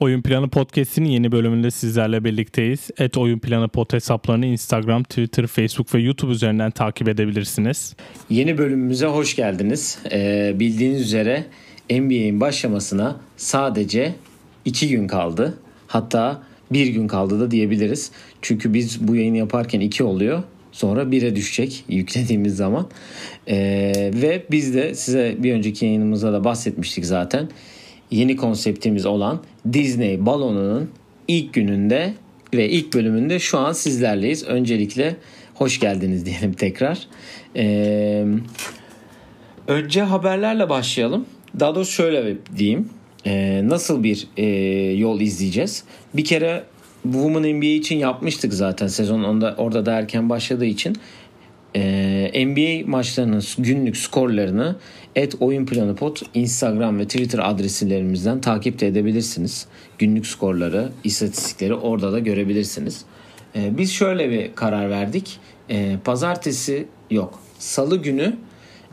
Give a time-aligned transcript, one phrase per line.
[0.00, 2.90] Oyun Planı Podcast'in yeni bölümünde sizlerle birlikteyiz.
[2.98, 7.96] Et Oyun Planı Pod hesaplarını Instagram, Twitter, Facebook ve YouTube üzerinden takip edebilirsiniz.
[8.30, 9.98] Yeni bölümümüze hoş geldiniz.
[10.12, 11.44] Ee, bildiğiniz üzere
[11.90, 14.14] NBA'in başlamasına sadece
[14.64, 15.58] iki gün kaldı.
[15.86, 16.42] Hatta
[16.72, 18.10] bir gün kaldı da diyebiliriz.
[18.42, 20.42] Çünkü biz bu yayını yaparken iki oluyor.
[20.72, 22.88] Sonra 1'e düşecek yüklediğimiz zaman.
[23.48, 27.48] Ee, ve biz de size bir önceki yayınımızda da bahsetmiştik zaten.
[28.10, 29.42] Yeni konseptimiz olan
[29.72, 30.90] Disney balonunun
[31.28, 32.14] ilk gününde
[32.54, 34.44] ve ilk bölümünde şu an sizlerleyiz.
[34.44, 35.16] Öncelikle
[35.54, 36.98] hoş geldiniz diyelim tekrar.
[37.56, 38.24] Ee,
[39.68, 41.26] önce haberlerle başlayalım.
[41.60, 42.88] Daha doğrusu şöyle diyeyim.
[43.26, 44.44] Ee, nasıl bir e,
[44.96, 45.84] yol izleyeceğiz?
[46.14, 46.64] Bir kere
[47.02, 50.96] Women NBA için yapmıştık zaten sezon onda orada da erken başladığı için.
[51.76, 54.76] Ee, NBA maçlarının günlük skorlarını
[55.16, 59.66] et oyun planı pot Instagram ve Twitter adreslerimizden takip de edebilirsiniz.
[59.98, 63.04] Günlük skorları, istatistikleri orada da görebilirsiniz.
[63.56, 65.38] Ee, biz şöyle bir karar verdik.
[65.70, 67.40] Ee, pazartesi yok.
[67.58, 68.36] Salı günü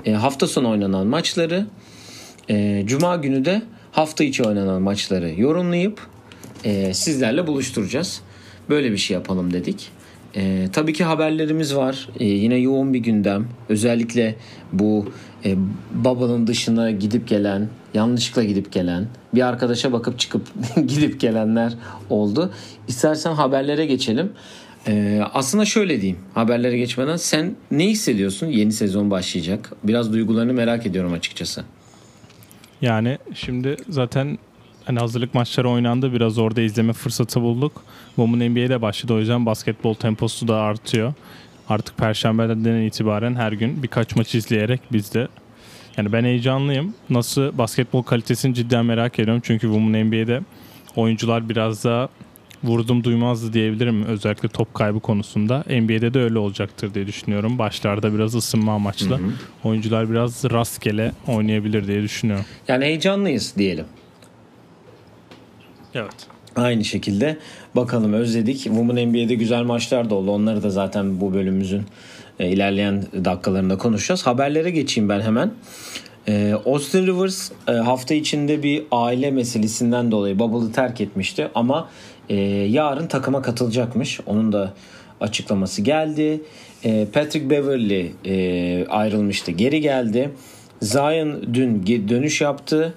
[0.06, 1.66] e, hafta sonu oynanan maçları,
[2.50, 6.08] e, cuma günü de hafta içi oynanan maçları yorumlayıp
[6.64, 8.22] e, sizlerle buluşturacağız.
[8.70, 9.92] Böyle bir şey yapalım dedik.
[10.36, 12.10] E, tabii ki haberlerimiz var.
[12.20, 13.48] E, yine yoğun bir gündem.
[13.70, 14.36] Özellikle
[14.74, 15.06] bu
[15.46, 15.58] e,
[15.92, 21.74] Bubble'ın dışına gidip gelen, yanlışlıkla gidip gelen, bir arkadaşa bakıp çıkıp gidip gelenler
[22.10, 22.52] oldu.
[22.88, 24.32] İstersen haberlere geçelim.
[24.88, 29.72] E, aslında şöyle diyeyim haberlere geçmeden sen ne hissediyorsun yeni sezon başlayacak?
[29.84, 31.64] Biraz duygularını merak ediyorum açıkçası.
[32.82, 34.38] Yani şimdi zaten
[34.86, 36.14] hani hazırlık maçları oynandı.
[36.14, 37.84] Biraz orada izleme fırsatı bulduk.
[38.16, 39.14] Women NBA'de başladı.
[39.14, 41.14] O yüzden basketbol temposu da artıyor.
[41.70, 45.28] Artık Perşembe'den itibaren her gün birkaç maç izleyerek biz de
[45.98, 46.94] yani ben heyecanlıyım.
[47.10, 49.42] Nasıl basketbol kalitesini cidden merak ediyorum.
[49.46, 50.42] Çünkü Women NBA'de
[50.96, 52.10] oyuncular biraz daha
[52.64, 54.06] vurdum duymazdı diyebilirim.
[54.06, 55.64] Özellikle top kaybı konusunda.
[55.70, 57.58] NBA'de de öyle olacaktır diye düşünüyorum.
[57.58, 59.10] Başlarda biraz ısınma amaçlı.
[59.20, 59.32] Hı hı.
[59.64, 62.46] Oyuncular biraz rastgele oynayabilir diye düşünüyorum.
[62.68, 63.86] Yani heyecanlıyız diyelim.
[65.94, 66.28] Evet.
[66.56, 67.38] Aynı şekilde
[67.76, 68.58] bakalım özledik.
[68.58, 70.32] Women NBA'de güzel maçlar da oldu.
[70.32, 71.84] Onları da zaten bu bölümümüzün
[72.40, 74.28] e, ilerleyen dakikalarında konuşacağız.
[74.28, 75.52] Haberlere geçeyim ben hemen.
[76.28, 81.90] E, Austin Rivers e, hafta içinde bir aile meselesinden dolayı Bubble'ı terk etmişti ama
[82.30, 82.36] e,
[82.70, 84.20] yarın takıma katılacakmış.
[84.26, 84.74] Onun da
[85.22, 86.42] açıklaması geldi.
[87.14, 88.12] Patrick Beverly
[88.90, 90.30] ayrılmıştı, geri geldi.
[90.82, 92.94] Zion dün dönüş yaptı.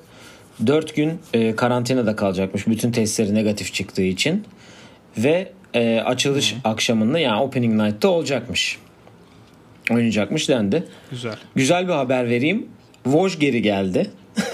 [0.67, 4.45] 4 gün e, karantinada kalacakmış bütün testleri negatif çıktığı için.
[5.19, 6.69] Ve e, açılış Hı.
[6.69, 8.79] akşamında yani opening night'ta olacakmış.
[9.91, 10.85] Oynayacakmış dendi.
[11.11, 11.37] Güzel.
[11.55, 12.67] Güzel bir haber vereyim.
[13.05, 14.11] Woj geri geldi.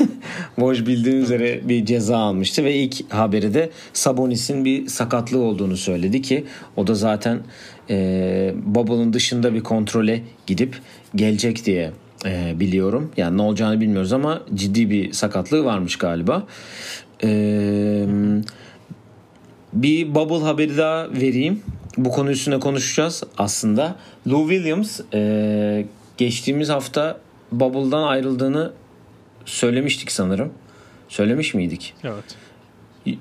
[0.57, 6.23] Woj bildiğin üzere bir ceza almıştı ve ilk haberi de Sabonis'in bir sakatlığı olduğunu söyledi
[6.23, 6.45] ki
[6.77, 7.41] o da zaten
[7.91, 10.77] e, Bubble'ın dışında bir kontrole gidip
[11.15, 11.91] gelecek diye
[12.25, 13.11] e, biliyorum.
[13.17, 16.47] Yani ne olacağını bilmiyoruz ama ciddi bir sakatlığı varmış galiba.
[17.23, 18.07] Eee
[19.73, 21.63] bir bubble haberi daha vereyim.
[21.97, 23.97] Bu konu üstüne konuşacağız aslında.
[24.29, 25.87] Lou Williams e,
[26.19, 27.21] geçtiğimiz hafta
[27.53, 28.73] Bubble'dan ayrıldığını
[29.45, 30.53] söylemiştik sanırım.
[31.09, 31.95] Söylemiş miydik?
[32.05, 32.25] Evet.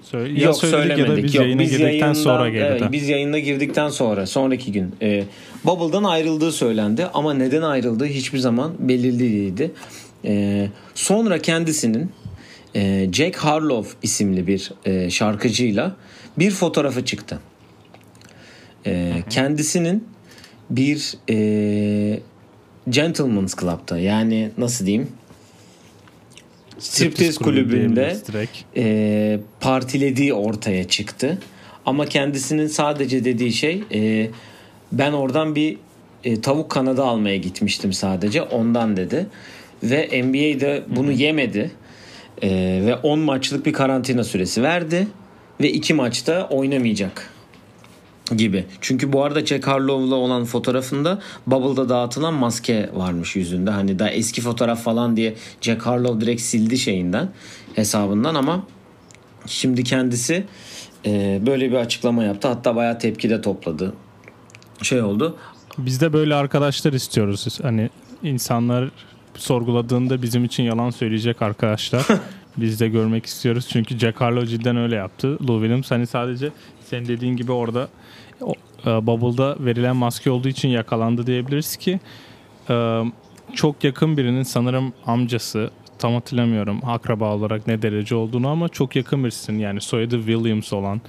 [0.01, 0.99] Söyle, Yok söylemedik.
[0.99, 2.77] Ya da biz Yok, yayına biz girdikten sonra geldi.
[2.79, 5.23] Evet, biz yayına girdikten sonra sonraki gün e,
[5.65, 9.71] Bubble'dan ayrıldığı söylendi ama neden ayrıldığı hiçbir zaman belirli değildi.
[10.25, 12.11] E, sonra kendisinin
[12.75, 15.95] e, Jack Harlow isimli bir e, şarkıcıyla
[16.37, 17.39] bir fotoğrafı çıktı.
[18.85, 20.03] E, kendisinin
[20.69, 22.19] bir e,
[22.89, 25.07] Gentleman's Club'da yani nasıl diyeyim
[26.81, 28.17] striptiz kulübünde
[28.77, 31.37] e, partilediği ortaya çıktı.
[31.85, 34.27] Ama kendisinin sadece dediği şey e,
[34.91, 35.77] ben oradan bir
[36.23, 39.27] e, tavuk kanadı almaya gitmiştim sadece ondan dedi.
[39.83, 41.17] Ve NBA de bunu Hı-hı.
[41.17, 41.71] yemedi.
[42.41, 42.49] E,
[42.85, 45.07] ve 10 maçlık bir karantina süresi verdi.
[45.61, 47.29] Ve 2 maçta oynamayacak
[48.37, 48.65] gibi.
[48.81, 53.71] Çünkü bu arada Jack Harlow'la olan fotoğrafında Bubble'da dağıtılan maske varmış yüzünde.
[53.71, 57.29] Hani daha eski fotoğraf falan diye Jack Harlow direkt sildi şeyinden
[57.75, 58.63] hesabından ama
[59.45, 60.43] şimdi kendisi
[61.05, 62.47] e, böyle bir açıklama yaptı.
[62.47, 63.93] Hatta bayağı tepki de topladı.
[64.81, 65.37] Şey oldu.
[65.77, 67.59] Biz de böyle arkadaşlar istiyoruz.
[67.61, 67.89] Hani
[68.23, 68.89] insanlar
[69.35, 72.07] sorguladığında bizim için yalan söyleyecek arkadaşlar.
[72.57, 73.67] Biz de görmek istiyoruz.
[73.69, 75.37] Çünkü Jack Harlow cidden öyle yaptı.
[75.47, 76.51] Lou Williams hani sadece
[76.91, 77.87] senin dediğin gibi orada
[78.85, 81.99] e, Bubble'da verilen maske olduğu için yakalandı diyebiliriz ki
[82.69, 83.03] e,
[83.53, 89.23] çok yakın birinin sanırım amcası tam hatırlamıyorum akraba olarak ne derece olduğunu ama çok yakın
[89.23, 89.59] birisin.
[89.59, 91.01] Yani soyadı Williams olan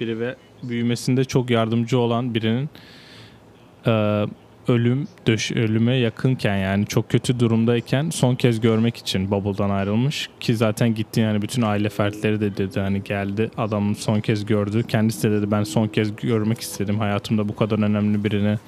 [0.00, 2.70] biri ve büyümesinde çok yardımcı olan birinin
[3.86, 4.24] e,
[4.70, 10.56] ölüm döş ölüme yakınken yani çok kötü durumdayken son kez görmek için Bubble'dan ayrılmış ki
[10.56, 15.30] zaten gitti yani bütün aile fertleri de dedi hani geldi adamın son kez gördü kendisi
[15.30, 18.58] de dedi ben son kez görmek istedim hayatımda bu kadar önemli birini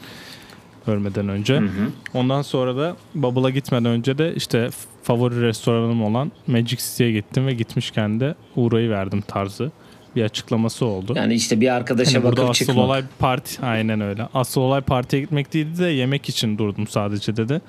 [0.86, 1.54] ölmeden önce.
[1.54, 1.88] Hı hı.
[2.14, 4.70] Ondan sonra da Bubble'a gitmeden önce de işte
[5.02, 9.70] favori restoranım olan Magic City'ye gittim ve gitmişken de uğrayı verdim tarzı
[10.16, 11.12] bir açıklaması oldu.
[11.16, 12.84] Yani işte bir arkadaşa Hani burada bakıp asıl çıkmak.
[12.84, 14.28] olay parti aynen öyle.
[14.34, 17.60] Asıl olay partiye gitmek değildi de yemek için durdum sadece dedi.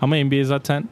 [0.00, 0.88] Ama NBA zaten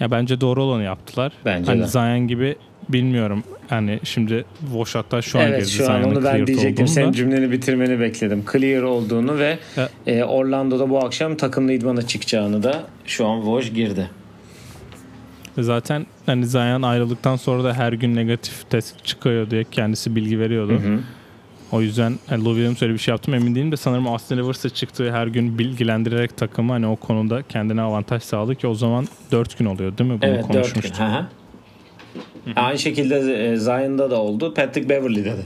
[0.00, 1.32] ya bence doğru olanı yaptılar.
[1.44, 1.86] Bence hani de.
[1.86, 2.56] Zion gibi
[2.88, 3.42] bilmiyorum.
[3.68, 6.88] Hani şimdi Voş hatta şu an Evet girdi şu an Zion'ın onu ben diyecektim.
[6.88, 8.44] Senin cümleni bitirmeni bekledim.
[8.52, 9.58] Clear olduğunu ve
[10.06, 14.10] e, Orlando'da bu akşam takımlı idmana çıkacağını da şu an Woj girdi.
[15.58, 20.72] Zaten hani Zion ayrıldıktan sonra da her gün negatif test çıkıyor diye kendisi bilgi veriyordu.
[20.72, 21.00] Hı hı.
[21.72, 24.70] O yüzden yani Lou Williams öyle bir şey yaptım emin değilim de sanırım Austin Rivers'a
[24.70, 29.58] çıktığı her gün bilgilendirerek takımı hani o konuda kendine avantaj sağladı ki o zaman 4
[29.58, 30.22] gün oluyor değil mi?
[30.22, 30.90] Bunu Evet 4 gün.
[30.90, 31.26] Hı hı.
[32.56, 33.16] Aynı şekilde
[33.52, 34.54] e, Zion'da da oldu.
[34.54, 35.42] Patrick Beverly'de de.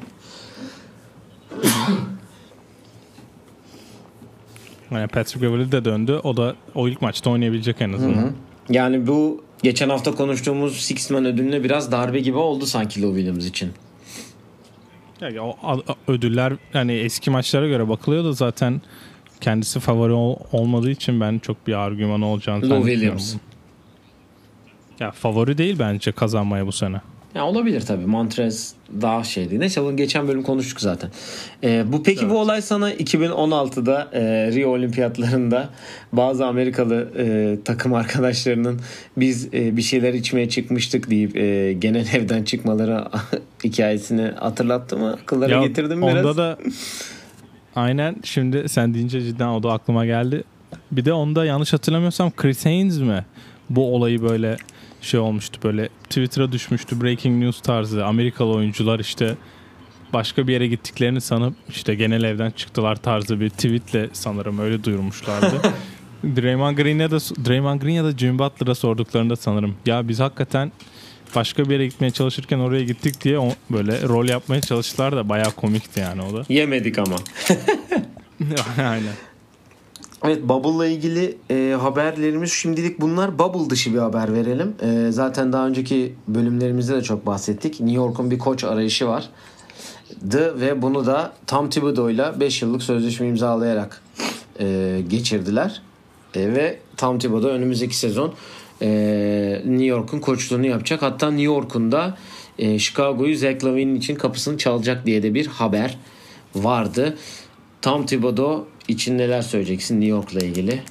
[4.90, 6.20] Yani Patrick Beverly de döndü.
[6.22, 8.32] O da o ilk maçta oynayabilecek en azından.
[8.68, 13.46] Yani bu geçen hafta konuştuğumuz Six Man ödülüne biraz darbe gibi oldu sanki Lou Williams
[13.46, 13.72] için.
[15.20, 15.56] Yani o
[16.08, 18.80] ödüller yani eski maçlara göre bakılıyor da zaten
[19.40, 22.86] kendisi favori ol- olmadığı için ben çok bir argüman olacağını Lou.
[22.86, 23.34] Williams.
[25.00, 27.00] Ya favori değil bence kazanmaya bu sene.
[27.34, 28.06] Ya olabilir tabii.
[28.06, 29.60] Montrez daha şeydi.
[29.60, 31.10] Neyse bunu geçen bölüm konuştuk zaten.
[31.64, 32.30] Ee, bu peki Evet.
[32.30, 34.20] bu olay sana 2016'da e,
[34.52, 35.68] Rio Olimpiyatlarında
[36.12, 38.80] bazı Amerikalı e, takım arkadaşlarının
[39.16, 43.04] biz e, bir şeyler içmeye çıkmıştık deyip e, genel evden çıkmaları
[43.64, 45.18] hikayesini hatırlattı mı?
[45.22, 46.24] Akıllara Ya getirdin mi biraz?
[46.26, 46.58] Onda da
[47.74, 50.44] aynen şimdi sen deyince cidden o da aklıma geldi.
[50.92, 53.24] Bir de onda yanlış hatırlamıyorsam Chris Haynes mi?
[53.70, 54.56] Bu olayı böyle
[55.02, 59.34] şey olmuştu böyle Twitter'a düşmüştü breaking news tarzı Amerikalı oyuncular işte
[60.12, 65.52] başka bir yere gittiklerini sanıp işte genel evden çıktılar tarzı bir tweetle sanırım öyle duyurmuşlardı.
[66.36, 67.16] Draymond Green'e de
[67.48, 70.72] Draymond Green ya da Jimmy Butler'a sorduklarında sanırım ya biz hakikaten
[71.34, 75.50] başka bir yere gitmeye çalışırken oraya gittik diye o- böyle rol yapmaya çalıştılar da bayağı
[75.50, 76.42] komikti yani o da.
[76.48, 77.16] Yemedik ama.
[78.78, 79.12] Aynen.
[80.24, 83.38] Evet Bubble'la ilgili e, haberlerimiz şimdilik bunlar.
[83.38, 84.74] Bubble dışı bir haber verelim.
[84.82, 87.80] E, zaten daha önceki bölümlerimizde de çok bahsettik.
[87.80, 89.28] New York'un bir koç arayışı var.
[90.30, 94.02] The ve bunu da Tom Thibodeau'yla 5 yıllık sözleşme imzalayarak
[94.60, 95.82] e, geçirdiler.
[96.34, 98.34] E, ve Tom Thibodeau önümüzdeki sezon
[98.82, 101.02] e, New York'un koçluğunu yapacak.
[101.02, 102.16] Hatta New York'un da
[102.58, 105.98] e, Chicago'yu Zach Lavine için kapısını çalacak diye de bir haber
[106.54, 107.16] vardı.
[107.82, 110.82] Tom Thibodeau için neler söyleyeceksin New York'la ilgili?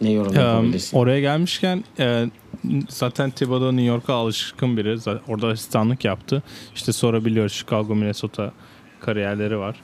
[0.00, 0.96] Ne yorum Ee, yapabilirsin?
[0.96, 2.24] oraya gelmişken e,
[2.88, 4.98] zaten Thibodeau New York'a alışkın biri.
[4.98, 6.42] Zaten Orada asistanlık yaptı.
[6.74, 8.52] İşte sonra biliyoruz Chicago, Minnesota
[9.00, 9.76] kariyerleri var.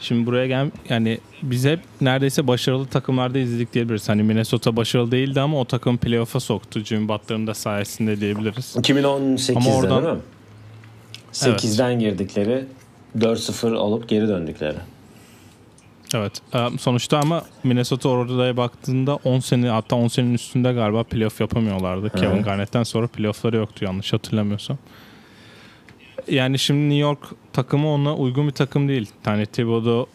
[0.00, 4.08] Şimdi buraya gel yani biz hep neredeyse başarılı takımlarda izledik diyebiliriz.
[4.08, 6.80] Hani Minnesota başarılı değildi ama o takım playoff'a soktu.
[6.80, 8.76] Jimmy Butler'ın da sayesinde diyebiliriz.
[8.76, 10.20] 2018'de Ama oradan- değil mi?
[11.32, 12.64] 8'den girdikleri
[13.18, 14.76] 4-0 olup geri döndükleri.
[16.14, 16.32] Evet.
[16.54, 22.10] Ee, Sonuçta ama Minnesota oraya baktığında 10 sene hatta 10 senenin üstünde galiba playoff yapamıyorlardı.
[22.10, 24.78] Kevin Garnett'ten sonra playoff'ları yoktu yanlış hatırlamıyorsam.
[26.28, 27.20] Yani şimdi New York
[27.52, 29.10] takımı ona uygun bir takım değil.
[29.26, 30.06] Yani Thibodeau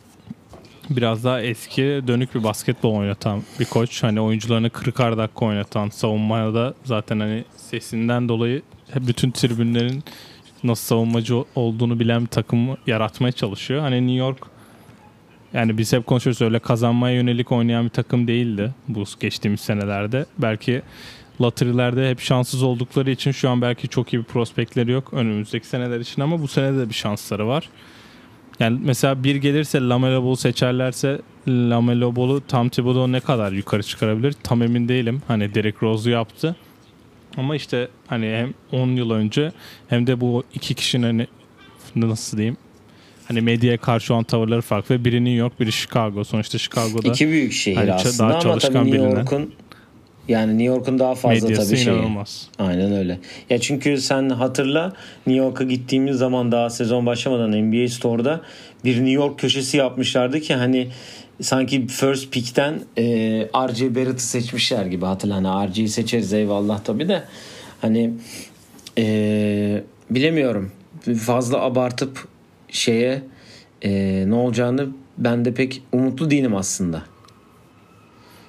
[0.89, 4.03] biraz daha eski dönük bir basketbol oynatan bir koç.
[4.03, 8.61] Hani oyuncularını 40'ar dakika oynatan, savunmaya da zaten hani sesinden dolayı
[8.95, 10.03] bütün tribünlerin
[10.63, 13.81] nasıl savunmacı olduğunu bilen bir takımı yaratmaya çalışıyor.
[13.81, 14.50] Hani New York
[15.53, 20.25] yani biz hep konuşuyoruz öyle kazanmaya yönelik oynayan bir takım değildi bu geçtiğimiz senelerde.
[20.37, 20.81] Belki
[21.41, 25.99] lotterilerde hep şanssız oldukları için şu an belki çok iyi bir prospektleri yok önümüzdeki seneler
[25.99, 27.69] için ama bu sene de bir şansları var.
[28.59, 34.33] Yani mesela bir gelirse Lamelo Ball seçerlerse Lamelo Ball'u Tom Thibodeau ne kadar yukarı çıkarabilir
[34.43, 35.21] tam emin değilim.
[35.27, 36.55] Hani Derrick Rose'u yaptı.
[37.37, 39.51] Ama işte hani hem 10 yıl önce
[39.87, 41.27] hem de bu iki kişinin hani
[41.95, 42.57] nasıl diyeyim
[43.31, 46.23] hani medyaya karşı olan tavırları farklı ve biri New York biri Chicago.
[46.23, 48.97] Sonuçta Chicago'da İki büyük şehir Hani aslında daha ama tabii New.
[48.97, 49.53] York'un
[50.27, 51.93] yani New York'un daha fazla medyası tabii şey.
[51.93, 52.47] inanılmaz.
[52.59, 53.19] Aynen öyle.
[53.49, 54.93] Ya çünkü sen hatırla
[55.27, 58.41] New York'a gittiğimiz zaman daha sezon başlamadan NBA Store'da
[58.85, 60.87] bir New York köşesi yapmışlardı ki hani
[61.41, 63.03] sanki first pick'ten e,
[63.67, 65.35] RJ Barrett'ı seçmişler gibi hatırla.
[65.35, 67.23] Hani RJ'yi seçeriz eyvallah tabii de
[67.81, 68.13] Hani
[68.97, 70.71] ee, bilemiyorum.
[71.19, 72.27] Fazla abartıp
[72.71, 73.23] şeye
[73.83, 77.03] ee, ne olacağını ben de pek umutlu değilim aslında.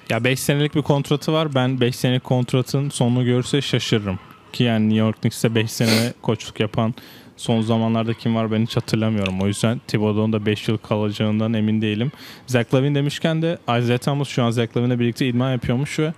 [0.09, 1.55] Ya 5 senelik bir kontratı var.
[1.55, 4.19] Ben 5 senelik kontratın sonunu görürse şaşırırım.
[4.53, 6.93] Ki yani New York Knicks'te 5 sene koçluk yapan
[7.37, 9.41] son zamanlarda kim var ben hiç hatırlamıyorum.
[9.41, 12.11] O yüzden Thibodeau'nun da 5 yıl kalacağından emin değilim.
[12.47, 16.13] Zach Lavin demişken de Isaiah Thomas şu an Zach Lavin'le birlikte idman yapıyormuş ve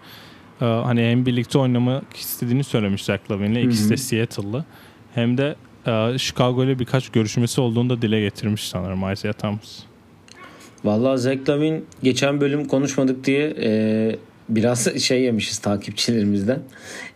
[0.62, 3.56] e, hani hem birlikte oynamak istediğini söylemiş Zach Lavin'le.
[3.56, 4.66] İkisi de Seattle'lı.
[5.16, 5.56] Hem de e,
[6.18, 9.80] Chicago ile birkaç görüşmesi olduğunu da dile getirmiş sanırım Isaiah Thomas.
[10.84, 14.16] Vallahi Zach Lavin geçen bölüm konuşmadık diye e,
[14.50, 16.60] biraz şey yemişiz takipçilerimizden.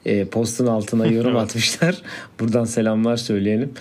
[0.05, 1.95] E, postun altına yorum atmışlar.
[2.39, 3.73] Buradan selamlar söyleyelim.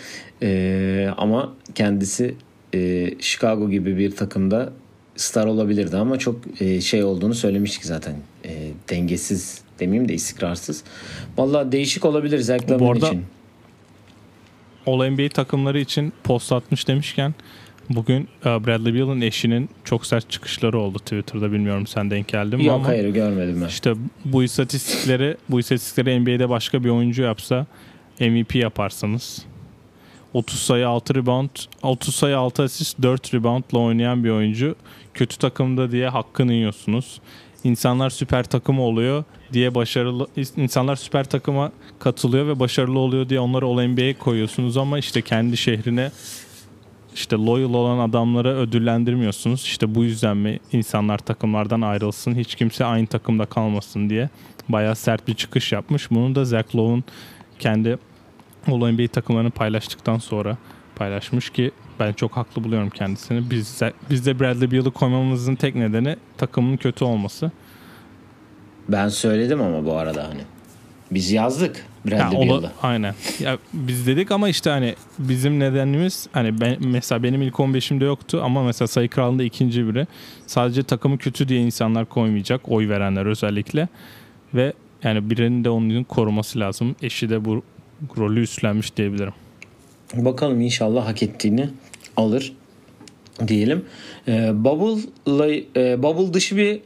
[0.42, 2.34] E, ama kendisi
[2.74, 4.72] e, Chicago gibi bir takımda
[5.16, 8.14] star olabilirdi ama çok e, şey olduğunu söylemiştik zaten.
[8.44, 8.50] E,
[8.90, 10.84] dengesiz demeyeyim de istikrarsız.
[11.38, 13.24] Vallahi değişik olabilir Zach Lavin için.
[14.88, 17.34] All NBA takımları için post atmış demişken
[17.90, 21.52] Bugün e, Bradley Beal'ın eşinin çok sert çıkışları oldu Twitter'da.
[21.52, 23.66] Bilmiyorum sen denk geldin mi Yok ama hayır görmedim ben.
[23.66, 27.66] işte bu istatistikleri bu istatistikleri NBA'de başka bir oyuncu yapsa
[28.20, 29.42] MVP yaparsınız.
[30.34, 31.50] 30 sayı 6 rebound,
[31.82, 34.74] 30 sayı 6 asist 4 reboundla oynayan bir oyuncu
[35.14, 37.20] kötü takımda diye hakkını yiyorsunuz.
[37.64, 43.66] İnsanlar süper takım oluyor diye başarılı insanlar süper takıma katılıyor ve başarılı oluyor diye onları
[43.66, 46.10] All NBA'ye koyuyorsunuz ama işte kendi şehrine
[47.14, 49.62] işte loyal olan adamları ödüllendirmiyorsunuz.
[49.62, 54.28] İşte bu yüzden mi insanlar takımlardan ayrılsın, hiç kimse aynı takımda kalmasın diye
[54.68, 56.10] bayağı sert bir çıkış yapmış.
[56.10, 57.04] Bunu da Zach Lowe'un
[57.58, 57.98] kendi
[58.68, 60.56] All NBA takımlarını paylaştıktan sonra
[60.96, 61.70] paylaşmış ki
[62.00, 63.50] ben çok haklı buluyorum kendisini.
[63.50, 67.50] Biz, biz de Bradley Beal'ı koymamızın tek nedeni takımın kötü olması.
[68.88, 70.40] Ben söyledim ama bu arada hani.
[71.10, 72.70] Biz yazdık Bradley ya, Beal'ı.
[72.82, 73.14] Aynen.
[73.40, 78.40] Ya biz dedik ama işte hani bizim nedenimiz hani ben, mesela benim ilk 15'imde yoktu
[78.44, 80.06] ama mesela sayı kralında ikinci biri.
[80.46, 82.60] Sadece takımı kötü diye insanlar koymayacak.
[82.68, 83.88] Oy verenler özellikle.
[84.54, 86.96] Ve yani birinin de onun koruması lazım.
[87.02, 87.62] Eşi de bu
[88.18, 89.32] rolü üstlenmiş diyebilirim.
[90.14, 91.68] Bakalım inşallah hak ettiğini
[92.18, 92.52] alır
[93.48, 93.84] diyelim.
[94.28, 96.80] Ee, Bubble, e, Bubble dışı bir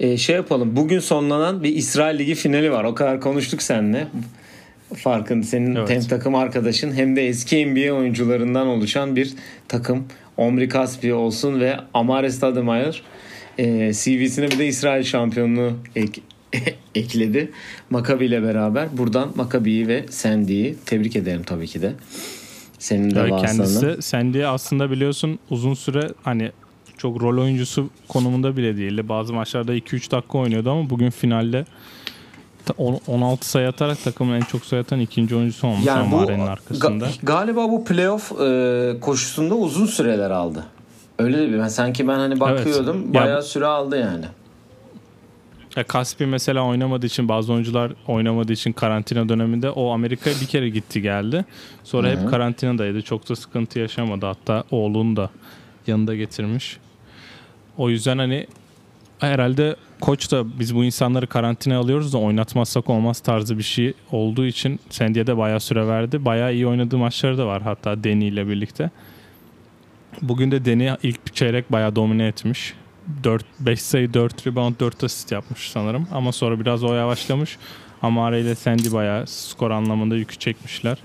[0.00, 0.76] e, şey yapalım.
[0.76, 2.84] Bugün sonlanan bir İsrail Ligi finali var.
[2.84, 4.06] O kadar konuştuk seninle.
[4.94, 5.90] Farkın senin evet.
[5.90, 9.32] hem takım arkadaşın hem de eski NBA oyuncularından oluşan bir
[9.68, 10.04] takım.
[10.36, 12.92] Omri Kaspi olsun ve Amare Stoudemire
[13.58, 16.20] e, CV'sine bir de İsrail şampiyonluğu ek,
[16.94, 17.50] ekledi.
[17.90, 18.88] Maccabi ile beraber.
[18.98, 21.92] Buradan Maccabi'yi ve Sandy'yi tebrik ederim tabii ki de.
[22.86, 26.52] Senin de evet, Kendisi Sandy aslında biliyorsun uzun süre hani
[26.98, 29.08] çok rol oyuncusu konumunda bile değildi.
[29.08, 31.64] Bazı maçlarda 2-3 dakika oynuyordu ama bugün finalde
[33.06, 37.04] 16 sayı atarak takımın en çok sayı atan ikinci oyuncusu olmuş yani Amare'nin arkasında.
[37.04, 40.64] Ga- galiba bu playoff e, koşusunda uzun süreler aldı.
[41.18, 43.14] Öyle de bir ben sanki ben hani bakıyordum evet.
[43.14, 44.24] bayağı ya, süre aldı yani.
[45.76, 50.68] Ya Kaspi mesela oynamadığı için bazı oyuncular oynamadığı için karantina döneminde o Amerika'ya bir kere
[50.68, 51.44] gitti geldi.
[51.84, 52.20] Sonra Hı-hı.
[52.20, 53.02] hep karantinadaydı.
[53.02, 54.26] Çok da sıkıntı yaşamadı.
[54.26, 55.30] Hatta oğlunu da
[55.86, 56.76] yanında getirmiş.
[57.76, 58.46] O yüzden hani
[59.18, 64.46] herhalde koç da biz bu insanları karantina alıyoruz da oynatmazsak olmaz tarzı bir şey olduğu
[64.46, 66.24] için Sandy'ye de bayağı süre verdi.
[66.24, 68.90] Bayağı iyi oynadığı maçları da var hatta Deni ile birlikte.
[70.22, 72.74] Bugün de Deni ilk çeyrek bayağı domine etmiş.
[73.24, 77.56] 4 5 sayı 4 rebound 4 asist yapmış sanırım ama sonra biraz o yavaşlamış.
[78.02, 80.98] Amare ile Sandy bayağı skor anlamında yükü çekmişler.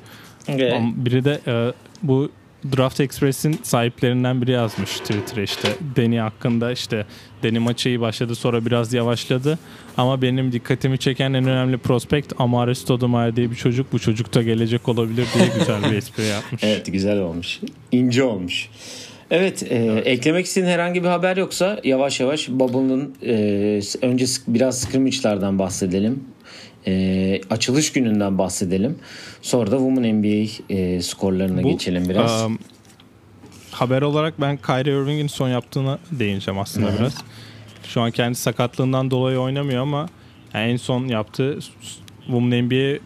[0.50, 0.82] Okay.
[0.96, 2.32] Biri de e, bu
[2.78, 7.06] Draft Express'in sahiplerinden biri yazmış Twitter'a işte Deni hakkında işte
[7.44, 9.60] Deni maçı iyi başladı sonra biraz yavaşladı
[9.98, 14.44] ama benim dikkatimi çeken en önemli prospekt Amare Stoudemire diye bir çocuk bu çocuk da
[14.44, 16.64] gelecek olabilir diye güzel bir espri yapmış.
[16.64, 17.60] evet güzel olmuş
[17.92, 18.70] ince olmuş.
[19.32, 20.08] Evet, e, evet.
[20.08, 26.24] eklemek istediğin herhangi bir haber yoksa yavaş yavaş Bubble'ın e, önce biraz scrimmage'lardan bahsedelim.
[26.88, 29.00] E, açılış gününden bahsedelim.
[29.42, 32.44] Sonra da Women NBA e, skorlarına Bu, geçelim biraz.
[32.44, 32.60] Um,
[33.72, 37.00] haber olarak ben Kyrie Irving'in son yaptığına değineceğim aslında Hı-hı.
[37.00, 37.18] biraz.
[37.84, 40.10] Şu an kendi sakatlığından dolayı oynamıyor ama
[40.54, 41.60] en son yaptığı
[42.26, 43.00] Women NBA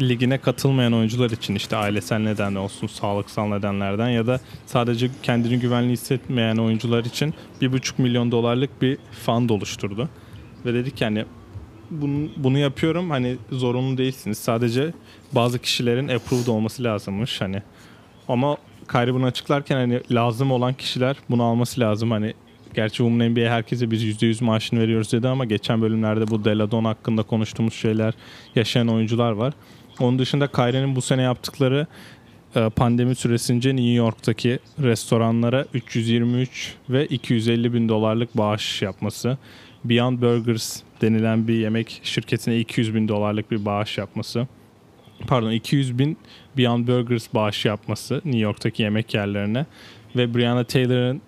[0.00, 5.92] ligine katılmayan oyuncular için işte ailesel neden olsun, sağlıksal nedenlerden ya da sadece kendini güvenli
[5.92, 10.08] hissetmeyen oyuncular için bir buçuk milyon dolarlık bir fund oluşturdu.
[10.66, 11.24] Ve dedik yani
[11.90, 14.38] bunu, bunu yapıyorum hani zorunlu değilsiniz.
[14.38, 14.92] Sadece
[15.32, 17.62] bazı kişilerin approved olması lazımmış hani.
[18.28, 18.56] Ama
[18.92, 22.10] Kyrie bunu açıklarken hani lazım olan kişiler bunu alması lazım.
[22.10, 22.34] Hani
[22.74, 27.22] gerçi Women NBA herkese biz %100 maaşını veriyoruz dedi ama geçen bölümlerde bu Deladon hakkında
[27.22, 28.14] konuştuğumuz şeyler
[28.54, 29.54] yaşayan oyuncular var.
[30.00, 31.86] Onun dışında Kyrie'nin bu sene yaptıkları
[32.56, 39.38] e, pandemi süresince New York'taki restoranlara 323 ve 250 bin dolarlık bağış yapması.
[39.84, 44.46] Beyond Burgers denilen bir yemek şirketine 200 bin dolarlık bir bağış yapması.
[45.26, 46.16] Pardon 200 bin
[46.56, 49.66] Beyond Burgers bağış yapması New York'taki yemek yerlerine
[50.16, 51.22] ve Breonna Taylor'ın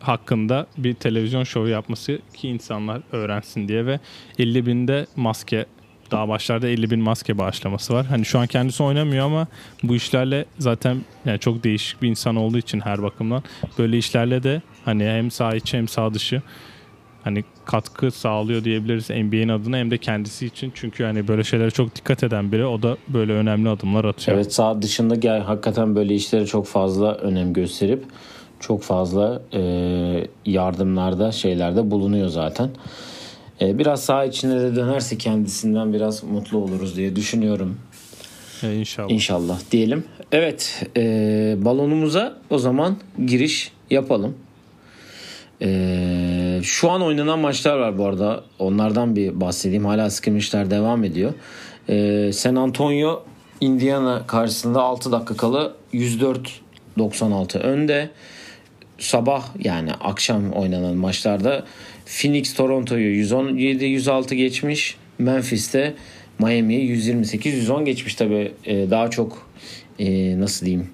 [0.00, 4.00] hakkında bir televizyon şovu yapması ki insanlar öğrensin diye ve
[4.38, 5.66] 50 binde maske
[6.10, 8.06] daha başlarda 50 bin maske bağışlaması var.
[8.06, 9.46] Hani şu an kendisi oynamıyor ama
[9.82, 13.42] bu işlerle zaten yani çok değişik bir insan olduğu için her bakımdan
[13.78, 16.42] böyle işlerle de hani hem sağ içi hem sağ dışı
[17.24, 20.72] hani katkı sağlıyor diyebiliriz NBA'in adına hem de kendisi için.
[20.74, 24.36] Çünkü hani böyle şeylere çok dikkat eden biri o da böyle önemli adımlar atıyor.
[24.36, 28.04] Evet sağ dışında gel hakikaten böyle işlere çok fazla önem gösterip
[28.60, 29.60] çok fazla e,
[30.46, 32.70] yardımlarda şeylerde bulunuyor zaten.
[33.60, 37.76] E, biraz sağ içine de dönerse kendisinden biraz mutlu oluruz diye düşünüyorum.
[38.62, 39.10] İnşallah.
[39.10, 40.04] İnşallah diyelim.
[40.32, 41.02] Evet e,
[41.58, 42.96] balonumuza o zaman
[43.26, 44.34] giriş yapalım.
[45.62, 48.44] E, şu an oynanan maçlar var bu arada.
[48.58, 49.84] Onlardan bir bahsedeyim.
[49.84, 51.34] Hala skirmishler devam ediyor.
[51.88, 53.22] E, San Antonio
[53.60, 58.10] Indiana karşısında 6 dakika kala 104-96 önde.
[58.98, 61.64] Sabah yani akşam oynanan maçlarda
[62.06, 64.96] Phoenix Toronto'yu 117-106 geçmiş.
[65.18, 65.94] Memphis'te
[66.38, 69.50] Miami'yi 128-110 geçmiş tabi daha çok
[69.98, 70.90] e, nasıl diyeyim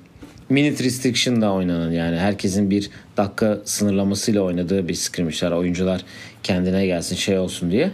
[0.52, 6.00] minute restriction da oynanan yani herkesin bir dakika sınırlamasıyla oynadığı bir skirmishler oyuncular
[6.42, 7.90] kendine gelsin şey olsun diye.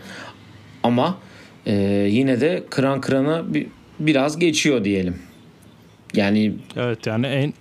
[0.82, 1.18] Ama
[1.66, 1.74] e,
[2.10, 3.66] yine de kıran kırana bir,
[4.00, 5.18] biraz geçiyor diyelim.
[6.14, 7.54] Yani Evet yani en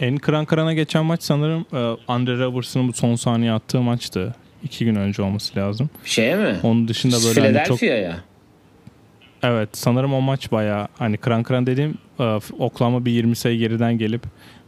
[0.00, 4.34] en kıran kırana geçen maç sanırım e, Andre Robertson'ın bu son saniye attığı maçtı.
[4.66, 5.90] İki gün önce olması lazım.
[6.04, 6.56] şeye mi?
[6.62, 8.16] Onun dışında böyle hani çok Philadelphia'ya.
[9.42, 13.98] Evet sanırım o maç bayağı hani kıran kıran dediğim e, Oklahoma bir 20 sayı geriden
[13.98, 14.22] gelip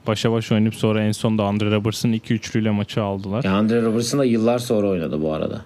[0.07, 3.45] başa baş oynayıp sonra en sonunda Andre Robertson 2 üçlüyle maçı aldılar.
[3.45, 5.65] Ya Andre Robertson da yıllar sonra oynadı bu arada.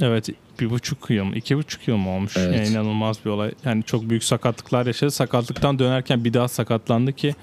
[0.00, 0.28] Evet
[0.60, 2.56] bir buçuk yıl mı iki buçuk yıl mı olmuş Evet.
[2.56, 7.34] Yani inanılmaz bir olay yani çok büyük sakatlıklar yaşadı sakatlıktan dönerken bir daha sakatlandı ki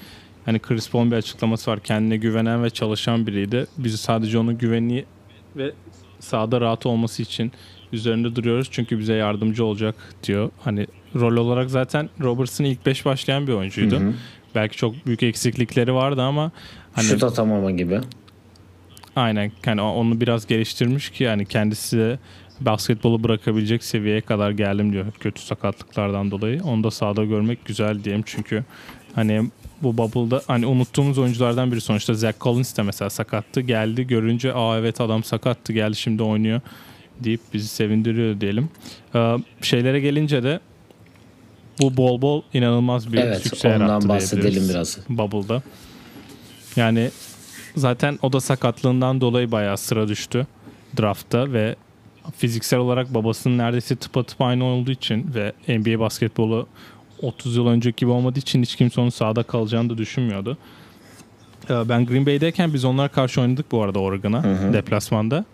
[0.46, 5.06] hani Chris Paul'un bir açıklaması var kendine güvenen ve çalışan biriydi bizi sadece onun güvenliği
[5.58, 5.72] ve
[6.20, 7.52] sahada rahat olması için
[7.94, 13.48] üzerinde duruyoruz çünkü bize yardımcı olacak diyor hani rol olarak zaten Robertson ilk 5 başlayan
[13.48, 14.14] bir oyuncuydu Hı hı.
[14.56, 16.52] belki çok büyük eksiklikleri vardı ama
[16.94, 18.00] hani Şut atamama gibi.
[19.16, 22.20] Aynen yani onu biraz geliştirmiş ki yani kendisi de
[22.62, 26.64] basketbolu bırakabilecek seviyeye kadar geldim diyor kötü sakatlıklardan dolayı.
[26.64, 28.64] Onu da sahada görmek güzel diyeyim çünkü
[29.20, 29.50] hani
[29.82, 33.62] bu bubble'da hani unuttuğumuz oyunculardan biri sonuçta Zach Collins de mesela sakattı.
[33.62, 36.62] Geldi görünce aa evet adam sakattı geldi şimdi oynuyor
[37.20, 38.70] deyip bizi sevindiriyor diyelim.
[39.16, 40.60] Ee, şeylere gelince de
[41.82, 44.98] bu bol bol inanılmaz bir Evet sükse yarattı ondan bahsedelim biraz.
[45.10, 45.62] Bubble'da.
[46.76, 47.12] Yani
[47.76, 50.48] zaten o da sakatlığından dolayı bayağı sıra düştü
[50.98, 51.76] draftta ve
[52.38, 56.68] fiziksel olarak babasının neredeyse tıpatıp aynı olduğu için ve NBA basketbolu
[57.22, 60.58] 30 yıl önceki gibi olmadığı için hiç kimse onun sahada kalacağını da düşünmüyordu.
[61.70, 65.46] Ee, Ben Green Bay'deyken biz onlara karşı oynadık bu arada Oregon'a deplasmanda.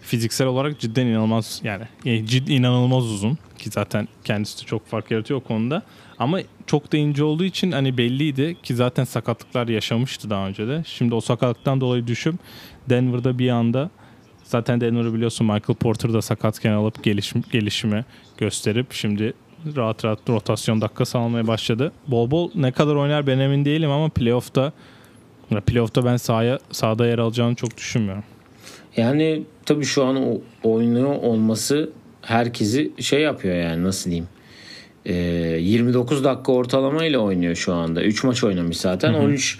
[0.00, 5.10] Fiziksel olarak cidden inanılmaz yani e, cid inanılmaz uzun ki zaten kendisi de çok fark
[5.10, 5.82] yaratıyor o konuda.
[6.18, 10.82] Ama çok da ince olduğu için hani belliydi ki zaten sakatlıklar yaşamıştı daha önce de.
[10.86, 12.34] Şimdi o sakatlıktan dolayı düşüp
[12.90, 13.90] Denver'da bir anda
[14.44, 18.04] zaten Denver'ı biliyorsun Michael Porter da sakatken alıp gelişim, gelişimi
[18.38, 19.32] gösterip şimdi
[19.76, 21.92] rahat rahat rotasyon dakikası almaya başladı.
[22.08, 24.72] Bol bol ne kadar oynar ben emin değilim ama playoff'ta
[25.66, 28.24] playoff'ta ben sahaya, sahada yer alacağını çok düşünmüyorum.
[28.96, 31.90] Yani tabii şu an oynuyor olması
[32.22, 34.28] herkesi şey yapıyor yani nasıl diyeyim.
[35.06, 35.14] Ee,
[35.60, 38.02] 29 dakika ortalama ile oynuyor şu anda.
[38.02, 39.14] 3 maç oynamış zaten.
[39.14, 39.58] 13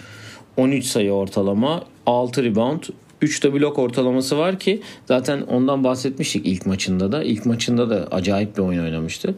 [0.56, 2.82] 13 sayı ortalama, 6 rebound,
[3.22, 7.24] 3 de blok ortalaması var ki zaten ondan bahsetmiştik ilk maçında da.
[7.24, 9.34] İlk maçında da acayip bir oyun oynamıştı.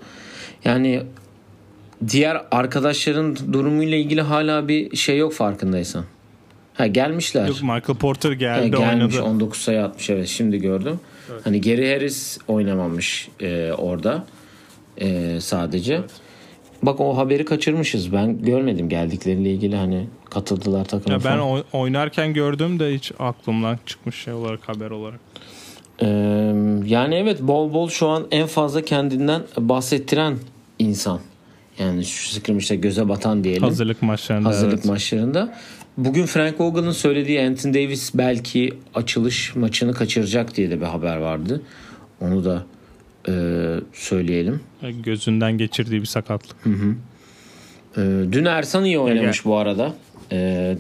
[0.64, 1.02] Yani
[2.08, 6.04] diğer arkadaşların durumuyla ilgili hala bir şey yok farkındaysan.
[6.74, 7.48] Ha gelmişler.
[7.48, 9.22] Yok Michael Porter Ha, geldi gelmiş oynadı.
[9.30, 11.00] 19 sayı atmış evet şimdi gördüm.
[11.44, 14.24] Hani Gary Harris oynamamış e, orada
[15.00, 16.00] e, sadece.
[16.82, 18.12] Bak o haberi kaçırmışız.
[18.12, 21.40] Ben görmedim geldikleriyle ilgili hani katıldılar takıma Ya ben falan.
[21.50, 25.20] oy- oynarken gördüm de hiç aklımdan çıkmış şey olarak haber olarak.
[26.02, 26.06] Ee,
[26.86, 30.38] yani evet bol bol şu an en fazla kendinden bahsettiren
[30.78, 31.20] insan.
[31.78, 33.62] Yani şu skirmişte göze batan diyelim.
[33.62, 34.48] Hazırlık maçlarında.
[34.48, 34.84] hazırlık evet.
[34.84, 35.54] maçlarında.
[35.96, 41.62] Bugün Frank Vogel'ın söylediği Anthony Davis belki açılış maçını kaçıracak diye de bir haber vardı.
[42.20, 42.64] Onu da
[43.28, 43.32] e,
[43.92, 44.60] söyleyelim.
[45.04, 46.56] Gözünden geçirdiği bir sakatlık.
[47.96, 49.94] Ee, dün Ersan iyi oynamış bu arada.
[50.32, 50.76] Ee,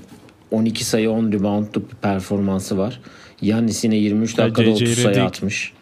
[0.50, 3.00] 12 sayı 10 reboundluk bir performansı var.
[3.42, 5.72] Yannis yine 23 dakikada JJ 30 sayı Redick- atmış.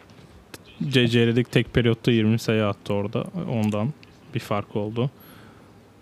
[0.89, 3.25] CC Redick tek periyotta 20 sayı attı orada.
[3.51, 3.93] Ondan
[4.35, 5.11] bir fark oldu.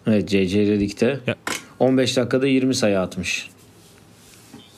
[0.07, 1.37] Evet Redick'te Ya-
[1.79, 3.49] 15 dakikada 20 sayı atmış.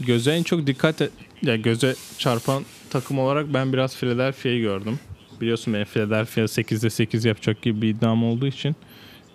[0.00, 1.10] Göze en çok dikkat et,
[1.42, 4.98] ya göze çarpan takım olarak ben biraz Philadelphia'yı gördüm.
[5.40, 8.76] Biliyorsun benim Philadelphia 8'de 8 yapacak gibi bir iddiam olduğu için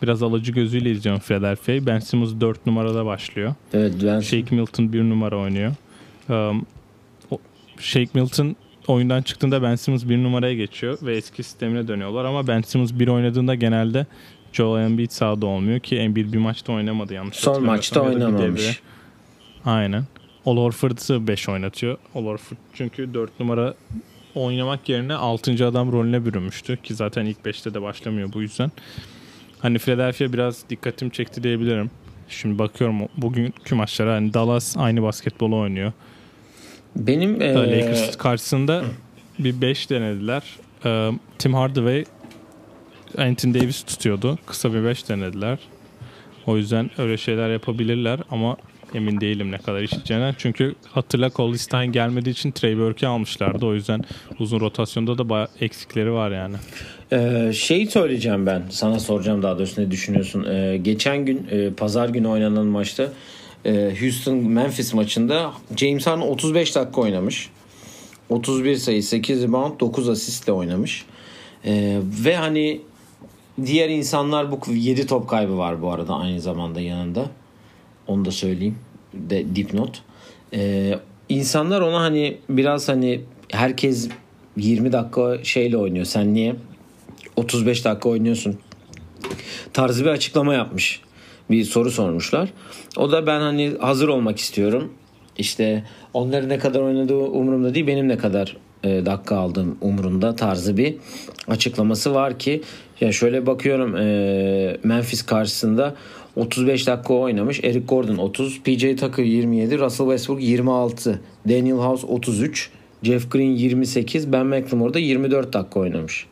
[0.02, 1.86] biraz alıcı gözüyle izliyorum Philadelphia'yı.
[1.86, 3.56] Ben Simmons 4 numarada başlıyor.
[3.74, 5.74] Evet ben Shake Milton 1 numara oynuyor.
[6.30, 6.66] Um,
[7.32, 7.40] o-
[7.80, 8.56] Shake Milton
[8.90, 13.08] oyundan çıktığında Ben Simmons 1 numaraya geçiyor ve eski sistemine dönüyorlar ama Ben Simmons 1
[13.08, 14.06] oynadığında genelde
[14.54, 18.82] Joel Embiid sahada olmuyor ki Embiid bir maçta oynamadı yanlış son maçta bir oynamamış.
[19.66, 20.04] Aynen.
[20.46, 21.98] Ol Horford'u 5 oynatıyor.
[22.14, 23.74] Ol Horford çünkü 4 numara
[24.36, 25.68] oynamak yerine 6.
[25.68, 28.72] adam rolüne bürünmüştü ki zaten ilk 5'te de başlamıyor bu yüzden.
[29.60, 31.92] Hani Philadelphia biraz dikkatim çekti diyebilirim.
[32.30, 35.92] Şimdi bakıyorum bugünkü maçlara hani Dallas aynı basketbolu oynuyor.
[36.96, 38.84] Benim ee, Lakers karşısında
[39.40, 40.44] bir 5 denediler.
[41.40, 42.06] Tim Hardaway
[43.18, 44.40] Anthony Davis tutuyordu.
[44.46, 45.60] Kısa bir 5 denediler.
[46.48, 48.58] O yüzden öyle şeyler yapabilirler ama
[48.94, 50.36] emin değilim ne kadar işleyeceğinden.
[50.38, 53.66] Çünkü hatırla Cole Stein gelmediği için Trey Burke'i almışlardı.
[53.66, 54.04] O yüzden
[54.40, 56.56] uzun rotasyonda da bayağı eksikleri var yani.
[57.12, 58.64] Ee, şey söyleyeceğim ben.
[58.70, 60.46] Sana soracağım daha doğrusu ne düşünüyorsun?
[60.50, 63.08] Ee, geçen gün e, pazar günü oynanan maçta
[64.00, 67.50] Houston Memphis maçında James Harden 35 dakika oynamış.
[68.30, 71.06] 31 sayı, 8 rebound, 9 asistle oynamış.
[71.66, 72.82] Ee, ve hani
[73.66, 77.26] diğer insanlar bu 7 top kaybı var bu arada aynı zamanda yanında.
[78.08, 78.76] Onu da söyleyeyim.
[79.14, 80.02] De dipnot.
[80.54, 84.10] Ee, insanlar ona hani biraz hani herkes
[84.58, 86.06] 20 dakika şeyle oynuyor.
[86.06, 86.56] Sen niye
[87.36, 88.60] 35 dakika oynuyorsun
[89.74, 91.02] tarzı bir açıklama yapmış.
[91.50, 92.50] Bir soru sormuşlar.
[92.98, 94.94] O da ben hani hazır olmak istiyorum.
[95.38, 95.84] İşte
[96.14, 100.96] onların ne kadar oynadığı umurumda değil benim ne kadar e, dakika aldığım umurumda tarzı bir
[101.48, 102.62] açıklaması var ki
[103.02, 105.96] ya şöyle bakıyorum e, Memphis karşısında
[106.36, 107.64] 35 dakika oynamış.
[107.64, 112.70] Eric Gordon 30, PJ Tucker 27, Russell Westbrook 26, Daniel House 33,
[113.04, 116.28] Jeff Green 28, Ben McLemore da 24 dakika oynamış.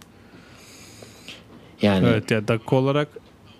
[1.81, 3.07] Yani Evet ya dakika olarak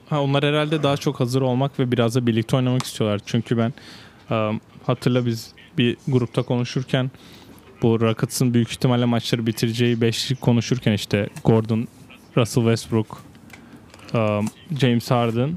[0.09, 3.21] ha, onlar herhalde daha çok hazır olmak ve biraz da birlikte oynamak istiyorlar.
[3.25, 3.73] Çünkü ben
[4.35, 7.11] um, hatırla biz bir grupta konuşurken
[7.81, 11.87] bu Rockets'ın büyük ihtimalle maçları bitireceği beşli konuşurken işte Gordon,
[12.37, 13.23] Russell Westbrook,
[14.13, 14.45] um,
[14.79, 15.53] James Harden,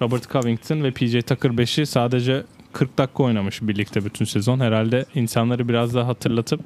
[0.00, 4.60] Robert Covington ve PJ Tucker 5'i sadece 40 dakika oynamış birlikte bütün sezon.
[4.60, 6.60] Herhalde insanları biraz daha hatırlatıp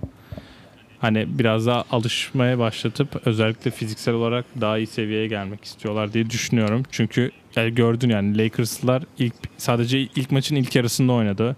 [1.05, 6.83] hani biraz daha alışmaya başlatıp özellikle fiziksel olarak daha iyi seviyeye gelmek istiyorlar diye düşünüyorum.
[6.91, 11.57] Çünkü gördün yani Lakers'lar ilk sadece ilk maçın ilk yarısında oynadı.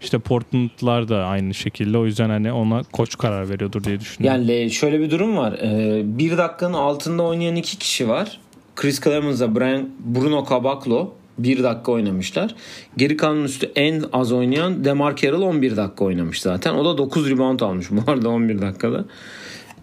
[0.00, 1.98] İşte Portland'lar da aynı şekilde.
[1.98, 4.48] O yüzden hani ona koç karar veriyordur diye düşünüyorum.
[4.48, 5.52] Yani şöyle bir durum var.
[5.52, 8.40] Ee, bir dakikanın altında oynayan iki kişi var.
[8.76, 12.54] Chris Clemens'la Brian, Bruno Caboclo bir dakika oynamışlar.
[12.96, 16.74] Geri kalan üstü en az oynayan Demar Carroll 11 dakika oynamış zaten.
[16.74, 19.04] O da 9 rebound almış bu arada 11 dakikada.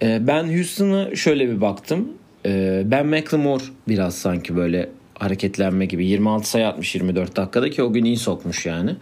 [0.02, 2.10] Ee, ben Houston'a şöyle bir baktım.
[2.46, 4.90] Ee, ben McLemore biraz sanki böyle
[5.20, 8.96] hareketlenme gibi 26 sayı atmış 24 dakikada ki o gün iyi sokmuş yani.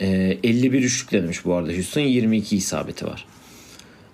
[0.00, 3.26] Ee, 51 üçlük denemiş bu arada Houston 22 isabeti var.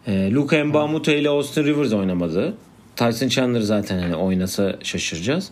[0.06, 2.54] Ee, Luka Mbamute ile Austin Rivers oynamadı.
[2.96, 5.50] Tyson Chandler zaten hani oynasa şaşıracağız.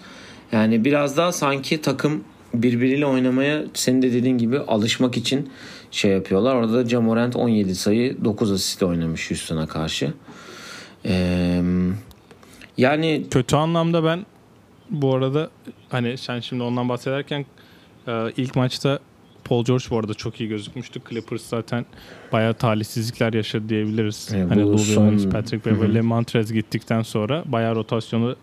[0.53, 5.51] Yani biraz daha sanki takım birbiriyle oynamaya senin de dediğin gibi alışmak için
[5.91, 6.55] şey yapıyorlar.
[6.55, 10.13] Orada da Jamorant 17 sayı 9 asist oynamış Houston'a karşı.
[11.05, 11.63] Ee,
[12.79, 14.27] yani Kötü anlamda ben
[14.91, 15.51] bu arada
[15.89, 17.47] hani sen şimdi ondan bahsederken
[18.09, 18.99] e, ilk maçta
[19.45, 21.01] Paul George bu arada çok iyi gözükmüştü.
[21.11, 21.87] Clippers zaten
[22.33, 24.31] bayağı talihsizlikler yaşadı diyebiliriz.
[24.35, 28.37] Evet, hani Lou Williams, Patrick Beverley, Montrez gittikten sonra bayağı rotasyonu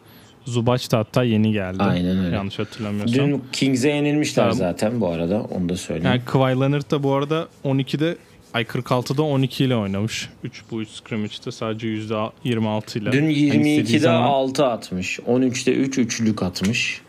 [0.46, 1.84] Zubac da hatta yeni geldi.
[1.84, 2.36] Aynen öyle.
[2.36, 3.16] Yanlış hatırlamıyorsam.
[3.28, 4.58] dün Kings'e yenilmişler Tamam.
[4.58, 6.08] zaten bu arada onu da söyleyeyim.
[6.12, 8.18] Yani Kawhi Leonard da bu arada 12'de
[8.54, 10.30] ay 46'da 12 ile oynamış.
[10.44, 13.12] 3 bu 3 scrimmage'de sadece %26 ile.
[13.12, 15.20] Dün Hani istediği 22'de zaman- 6 atmış.
[15.20, 17.02] 13'te 3 üçlük atmış.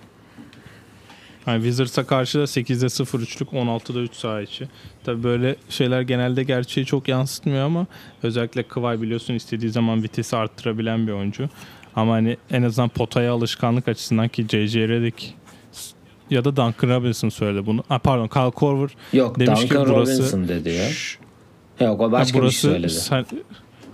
[1.46, 4.68] Yani Wizards'a karşı da 8'de 0 üçlük 16'da 3 saha içi.
[5.04, 7.86] Tabii böyle şeyler genelde gerçeği çok yansıtmıyor ama
[8.22, 11.48] özellikle Kawhi biliyorsun istediği zaman vitesi arttırabilen bir oyuncu.
[11.96, 14.88] Ama hani en azından potaya alışkanlık açısından ki J.J.
[14.88, 15.34] Redick
[16.30, 17.84] ya da Duncan Robinson söyledi bunu.
[17.88, 20.88] Ha, pardon Kyle Korver Yok demiş ki Duncan burası Robinson dedi ya.
[20.88, 21.18] Şş,
[21.80, 22.90] Yok o başka Ha, bir şey söyledi.
[22.92, 23.26] sen,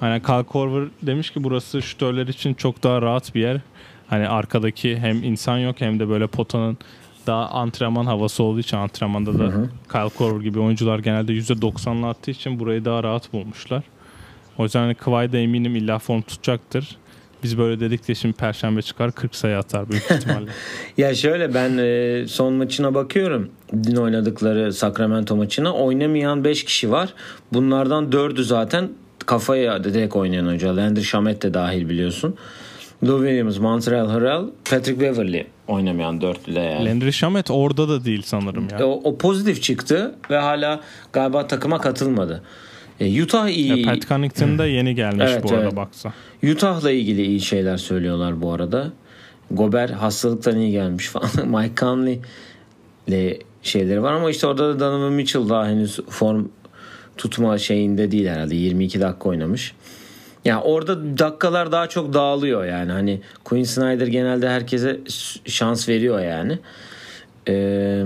[0.00, 3.60] hani Kyle Korver demiş ki burası şütörler için çok daha rahat bir yer.
[4.08, 6.78] Hani arkadaki hem insan yok hem de böyle potanın
[7.26, 9.52] daha antrenman havası olduğu için antrenmanda da
[9.92, 13.82] Kyle Korver gibi oyuncular genelde %90'lı attığı için burayı daha rahat bulmuşlar.
[14.58, 16.96] O yüzden hani Kawhi da eminim illa form tutacaktır.
[17.42, 20.50] Biz böyle dedik de şimdi perşembe çıkar 40 sayı atar büyük ihtimalle.
[20.96, 23.50] Ya şöyle ben e, son maçına bakıyorum.
[23.82, 27.14] Dün oynadıkları Sacramento maçına oynamayan 5 kişi var.
[27.52, 28.88] Bunlardan 4'ü zaten
[29.26, 30.72] kafaya direkt oynayan oyuncular.
[30.74, 32.36] Landry Shamet de dahil biliyorsun.
[33.06, 36.88] Lou Williams, Montrezl Harrell, Patrick Beverly oynamayan dörtlü de yani.
[36.88, 38.86] Landry Shamet orada da değil sanırım ya.
[38.86, 40.80] O, o pozitif çıktı ve hala
[41.12, 42.42] galiba takıma katılmadı.
[43.02, 43.80] E, Utah iyi.
[43.80, 45.76] Ya Pat Connaughton da yeni gelmiş Evet, bu arada evet.
[45.76, 46.12] baksa.
[46.52, 48.92] Utah'la ilgili iyi şeyler söylüyorlar bu arada.
[49.50, 51.48] Gober hastalıktan iyi gelmiş falan.
[51.48, 52.20] Mike Conley
[53.06, 56.44] ile şeyleri var ama işte orada da Donovan Mitchell daha henüz form
[57.16, 58.56] tutma şeyinde değil herhalde.
[58.56, 59.74] 22 dakika oynamış.
[60.44, 62.92] Ya orada dakikalar daha çok dağılıyor yani.
[62.92, 65.00] Hani Quinn Snyder genelde herkese
[65.44, 66.58] şans veriyor yani.
[67.48, 68.04] Ee,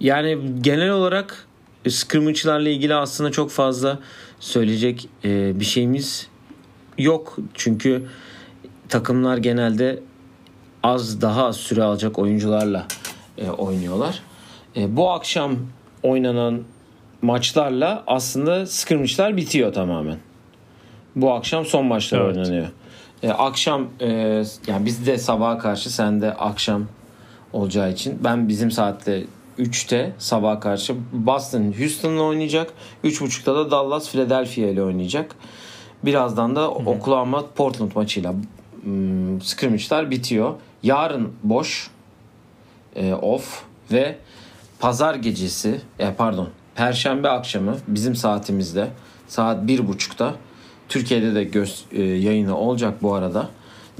[0.00, 1.47] yani genel olarak
[1.88, 3.98] scrimmage'larla ilgili aslında çok fazla
[4.40, 6.28] söyleyecek e, bir şeyimiz
[6.98, 7.36] yok.
[7.54, 8.08] Çünkü
[8.88, 10.02] takımlar genelde
[10.82, 12.86] az daha az süre alacak oyuncularla
[13.38, 14.22] e, oynuyorlar.
[14.76, 15.56] E, bu akşam
[16.02, 16.62] oynanan
[17.22, 20.18] maçlarla aslında scrimmage'lar bitiyor tamamen.
[21.16, 22.36] Bu akşam son maçlar Evet.
[22.36, 22.66] oynanıyor.
[23.22, 24.08] E, akşam e,
[24.66, 26.86] yani biz de sabaha karşı sen de akşam
[27.52, 29.24] olacağı için ben bizim saatte
[29.58, 32.72] 3'te sabaha karşı Boston Houston'la oynayacak.
[33.04, 35.36] 3.30'da da Dallas Philadelphia ile oynayacak.
[36.04, 38.34] Birazdan da Oklahoma Portland maçıyla
[38.82, 40.54] hmm, scrimmage'lar bitiyor.
[40.82, 41.90] Yarın boş
[42.96, 44.16] e, off ve
[44.80, 48.88] pazar gecesi e, pardon perşembe akşamı bizim saatimizde
[49.28, 50.34] saat 1.30'da
[50.88, 53.48] Türkiye'de de göz, e, yayını olacak bu arada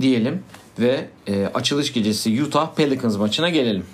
[0.01, 0.43] diyelim
[0.79, 3.85] ve e, açılış gecesi Utah Pelicans maçına gelelim.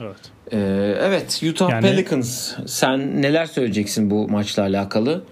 [0.00, 0.16] Evet.
[0.52, 0.58] E,
[1.00, 5.24] evet Utah Yani- Pelicans sen neler söyleyeceksin bu maçla alakalı?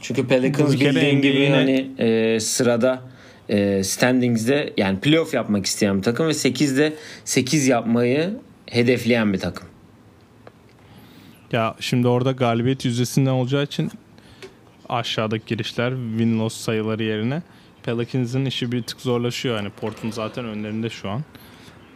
[0.00, 3.02] Çünkü Pelicans bildiğin gibi NBA'nin hani e, sırada
[3.48, 6.92] e, standings'de yani playoff yapmak isteyen bir takım ve 8'de
[7.24, 8.30] 8 yapmayı
[8.66, 9.68] hedefleyen bir takım.
[11.52, 13.90] Ya şimdi orada galibiyet yüzdesinden olacağı için
[14.88, 17.42] aşağıdaki girişler win loss sayıları yerine
[17.82, 19.56] Pelicans'ın işi bir tık zorlaşıyor.
[19.56, 21.22] Yani Portland zaten önlerinde şu an.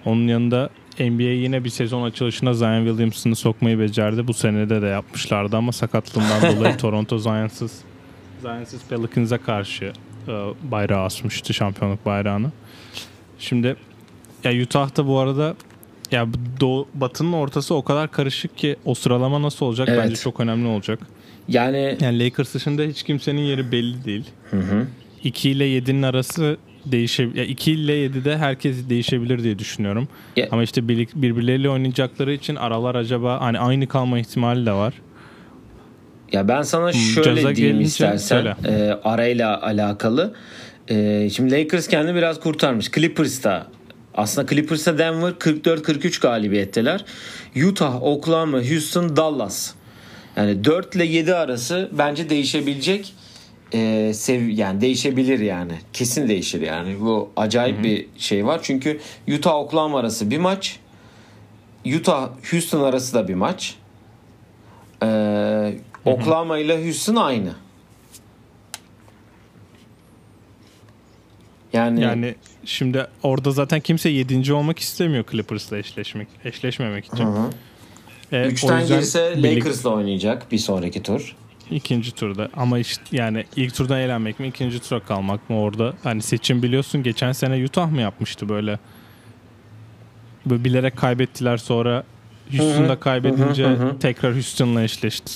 [0.04, 4.26] Onun yanında NBA yine bir sezon açılışına Zion Williamson'ı sokmayı becerdi.
[4.26, 7.72] Bu senede de yapmışlardı ama sakatlığından dolayı Toronto Zion'sız
[8.42, 9.92] Zion'sız Pelicans'a karşı
[10.28, 10.32] e,
[10.70, 12.52] bayrağı asmıştı şampiyonluk bayrağını.
[13.38, 13.76] Şimdi
[14.44, 15.54] ya Utah'ta bu arada
[16.10, 16.26] ya
[16.60, 20.04] doğu, batının ortası o kadar karışık ki o sıralama nasıl olacak Evet.
[20.04, 20.98] bence çok önemli olacak.
[21.48, 24.24] Yani Yani Lakers dışında hiç kimsenin yeri belli değil.
[24.50, 24.86] hı hı.
[25.24, 27.38] 2 ile 7'nin arası değişebilir.
[27.38, 30.08] Ya 2 ile 7'de herkes değişebilir diye düşünüyorum.
[30.36, 34.94] Ya- Ama işte birlik- birbirleriyle oynayacakları için aralar acaba hani aynı kalma ihtimali de var.
[36.32, 40.34] Ya ben sana caza şöyle diyeyim gelince istersen e, arayla alakalı.
[40.88, 42.90] E, şimdi Lakers kendini biraz kurtarmış.
[42.90, 43.66] Clippers'ta
[44.14, 47.04] aslında Clippers'ta Denver 44-43 galibiyetteler.
[47.68, 49.74] Utah, Oklahoma, Houston, Dallas.
[50.36, 53.14] Yani 4 ile 7 arası bence değişebilecek
[53.74, 55.72] e, sev yani değişebilir yani.
[55.92, 57.00] Kesin değişir yani.
[57.00, 58.60] Bu acayip bir şey var.
[58.62, 59.00] Çünkü
[59.34, 60.78] Utah Oklahoma arası bir maç.
[61.98, 63.74] Utah Houston arası da bir maç.
[65.02, 67.52] Ee, Oklahoma ile Houston aynı.
[71.72, 74.52] Yani, Yani şimdi orada zaten kimse 7.
[74.52, 77.24] olmak istemiyor Clippers'la eşleşmek eşleşmemek için.
[77.24, 77.50] Hı hı.
[78.32, 81.36] E, o üçten girse birlik- Lakers'la oynayacak bir sonraki tur.
[81.74, 86.22] İkinci turda ama işte yani ilk turdan eğlenmek mi ikinci tura kalmak mı orada hani
[86.22, 88.78] seçim biliyorsun geçen sene Utah mı yapmıştı böyle
[90.46, 92.04] böyle bilerek kaybettiler sonra
[92.56, 95.32] Houston'da kaybedince tekrar Houston'la eşleşti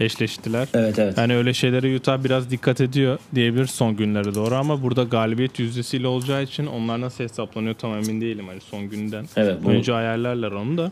[0.00, 0.68] eşleştiler.
[0.74, 1.18] Evet evet.
[1.18, 6.06] Yani öyle şeylere Utah biraz dikkat ediyor diyebilir son günlere doğru ama burada galibiyet yüzdesiyle
[6.06, 9.26] olacağı için onlar nasıl hesaplanıyor tam emin değilim hani son günden.
[9.36, 10.90] Evet, bu- Önce ayarlarlar onu da.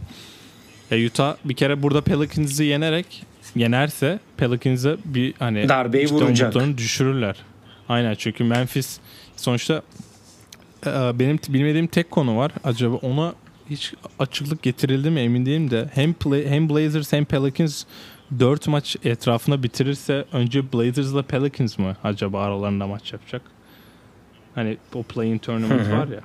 [0.90, 3.22] Ya Utah bir kere burada Pelicans'ı yenerek
[3.56, 6.78] yenerse Pelicans'a bir hani Darbeyi cidden vuracak.
[6.78, 7.36] düşürürler.
[7.88, 8.98] Aynen çünkü Memphis
[9.36, 9.82] sonuçta
[10.86, 12.52] e, benim bilmediğim tek konu var.
[12.64, 13.34] Acaba ona
[13.70, 17.84] hiç açıklık getirildi mi emin değilim de hem play, hem Blazers hem Pelicans
[18.38, 23.42] 4 maç etrafında bitirirse önce Blazers'la Pelicans mı acaba aralarında maç yapacak?
[24.54, 26.20] Hani o play-in tournament var ya.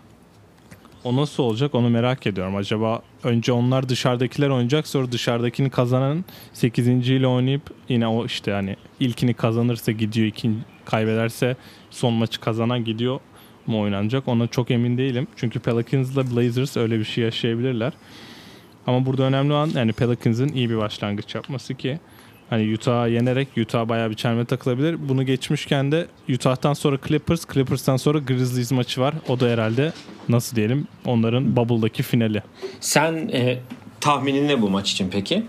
[1.03, 2.55] O nasıl olacak onu merak ediyorum.
[2.55, 6.87] Acaba önce onlar dışarıdakiler oynayacak sonra dışarıdakini kazanan 8.
[6.87, 11.55] ile oynayıp yine o işte hani ilkini kazanırsa gidiyor ikinci kaybederse
[11.89, 13.19] son maçı kazanan gidiyor.
[13.67, 15.27] mı oynanacak ona çok emin değilim.
[15.35, 17.93] Çünkü Pelicans'la Blazers öyle bir şey yaşayabilirler.
[18.87, 21.99] Ama burada önemli olan yani Pelicans'ın iyi bir başlangıç yapması ki
[22.51, 25.09] hani Utah'ı yenerek Utah bayağı bir çelme takılabilir.
[25.09, 29.13] Bunu geçmişken de Utah'tan sonra Clippers, Clippers'tan sonra Grizzlies maçı var.
[29.27, 29.93] O da herhalde
[30.29, 32.43] nasıl diyelim onların bubble'daki finali.
[32.79, 33.59] Sen e,
[34.01, 35.43] tahminin ne bu maç için peki?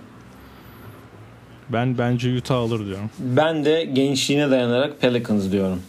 [1.69, 3.11] Ben bence Utah alır diyorum.
[3.19, 5.83] Ben de gençliğine dayanarak Pelicans diyorum.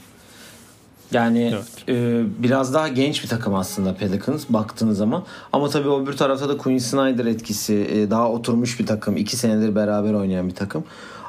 [1.13, 1.89] Yani Evet.
[1.89, 5.23] e, biraz daha genç bir takım aslında Pelicans baktığınız zaman.
[5.53, 9.17] Ama tabii o bir tarafta da Quinn Snyder etkisi e, daha oturmuş bir takım.
[9.17, 10.83] iki senedir beraber oynayan bir takım.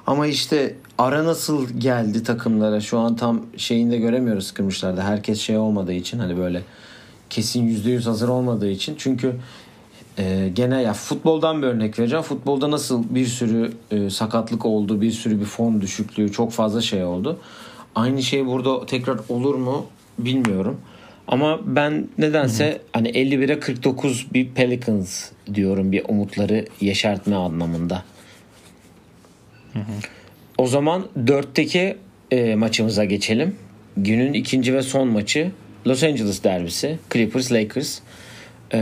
[0.06, 5.02] Ama işte ara nasıl geldi takımlara şu an tam şeyini de göremiyoruz kırmışlarda.
[5.02, 6.62] Herkes şey olmadığı için hani böyle
[7.30, 8.94] kesin %100 hazır olmadığı için.
[8.98, 9.32] Çünkü
[10.18, 12.22] e, gene ya futboldan bir örnek vereceğim.
[12.24, 17.04] Futbolda nasıl bir sürü e, sakatlık oldu, bir sürü bir form düşüklüğü, çok fazla şey
[17.04, 17.38] oldu.
[17.94, 19.86] Aynı şey burada tekrar olur mu
[20.18, 20.80] bilmiyorum.
[21.28, 28.04] Ama ben nedense hani 51'e 49 bir Pelicans diyorum bir umutları yeşertme anlamında.
[30.58, 31.96] O zaman 4'teki
[32.30, 33.56] e, maçımıza geçelim.
[33.96, 35.50] Günün ikinci ve son maçı
[35.86, 36.98] Los Angeles derbisi.
[37.12, 37.98] Clippers Lakers.
[38.74, 38.78] Ee,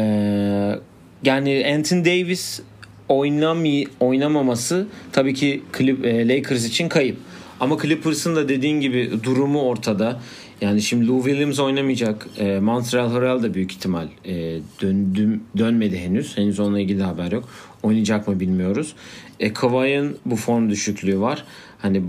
[1.25, 2.61] yani Anthony Davis
[3.09, 7.16] oynamay oynamaması tabii ki Clip, e, Lakers için kayıp.
[7.62, 10.20] Ama Clippers'ın da dediğin gibi durumu ortada.
[10.61, 12.27] Yani şimdi Lou Williams oynamayacak.
[12.38, 16.37] E, Montreal Harrell da büyük ihtimal e, döndüm dönmedi henüz.
[16.38, 17.48] Henüz onunla ilgili de haber yok.
[17.83, 18.94] Oynayacak mı bilmiyoruz.
[19.40, 21.44] E, Kawhi'nin bu form düşüklüğü var.
[21.79, 22.03] Hani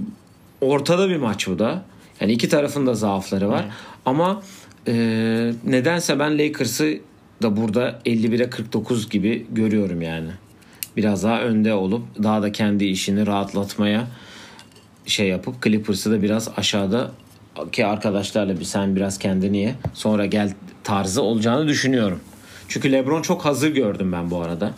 [0.62, 1.86] ortada bir maç bu da.
[2.20, 3.66] Yani iki tarafın da zaafları var.
[4.06, 4.44] Ama
[4.88, 4.94] e,
[5.66, 7.00] nedense ben Lakers'ı
[7.42, 10.30] da burada 51'e 49 gibi görüyorum yani.
[10.98, 14.08] Biraz daha önde olup daha da kendi işini rahatlatmaya
[15.06, 17.12] şey yapıp Clippers'ı da biraz aşağıda
[17.72, 22.20] ki arkadaşlarla bir sen biraz kendini ye sonra gel tarzı olacağını düşünüyorum.
[22.68, 24.72] Çünkü LeBron çok hazır gördüm ben bu arada.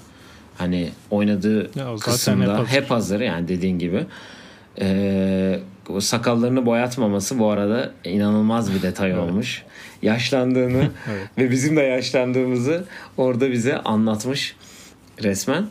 [0.57, 2.89] Hani oynadığı Ya kısımda hep hep hazır.
[2.89, 3.19] hazır.
[3.19, 4.05] yani dediğin gibi.
[4.81, 5.59] Ee,
[5.99, 9.63] sakallarını boyatmaması bu arada inanılmaz bir detay olmuş.
[10.01, 11.27] Yaşlandığını Evet.
[11.37, 12.85] ve bizim de yaşlandığımızı
[13.17, 14.55] orada bize anlatmış
[15.23, 15.67] resmen.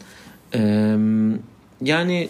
[0.55, 0.97] Ee,
[1.83, 2.29] yani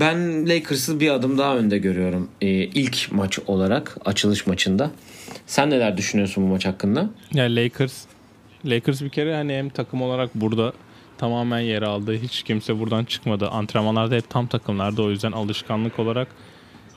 [0.00, 4.90] ben Lakers'ı bir adım daha önde görüyorum ee, ilk maç olarak açılış maçında.
[5.46, 7.10] Sen neler düşünüyorsun bu maç hakkında?
[7.34, 8.04] Yani Lakers
[8.64, 10.72] Lakers bir kere hani hem takım olarak burada
[11.18, 12.14] tamamen yer aldı.
[12.22, 13.48] Hiç kimse buradan çıkmadı.
[13.48, 16.28] Antrenmanlarda hep tam takımlarda o yüzden alışkanlık olarak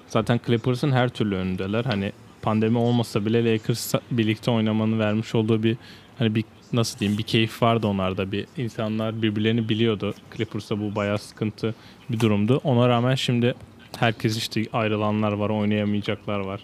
[0.07, 1.85] zaten Clippers'ın her türlü önündeler.
[1.85, 5.77] Hani pandemi olmasa bile Lakers birlikte oynamanın vermiş olduğu bir
[6.17, 10.13] hani bir nasıl diyeyim bir keyif vardı onlarda bir insanlar birbirlerini biliyordu.
[10.35, 11.75] Clippers'ta bu bayağı sıkıntı
[12.09, 12.61] bir durumdu.
[12.63, 13.55] Ona rağmen şimdi
[13.99, 16.61] herkes işte ayrılanlar var, oynayamayacaklar var.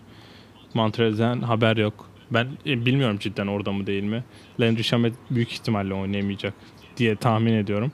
[0.74, 2.10] Montreal'den haber yok.
[2.32, 4.24] Ben e, bilmiyorum cidden orada mı değil mi.
[4.60, 6.54] Landry Shamet büyük ihtimalle oynayamayacak
[6.98, 7.92] diye tahmin ediyorum.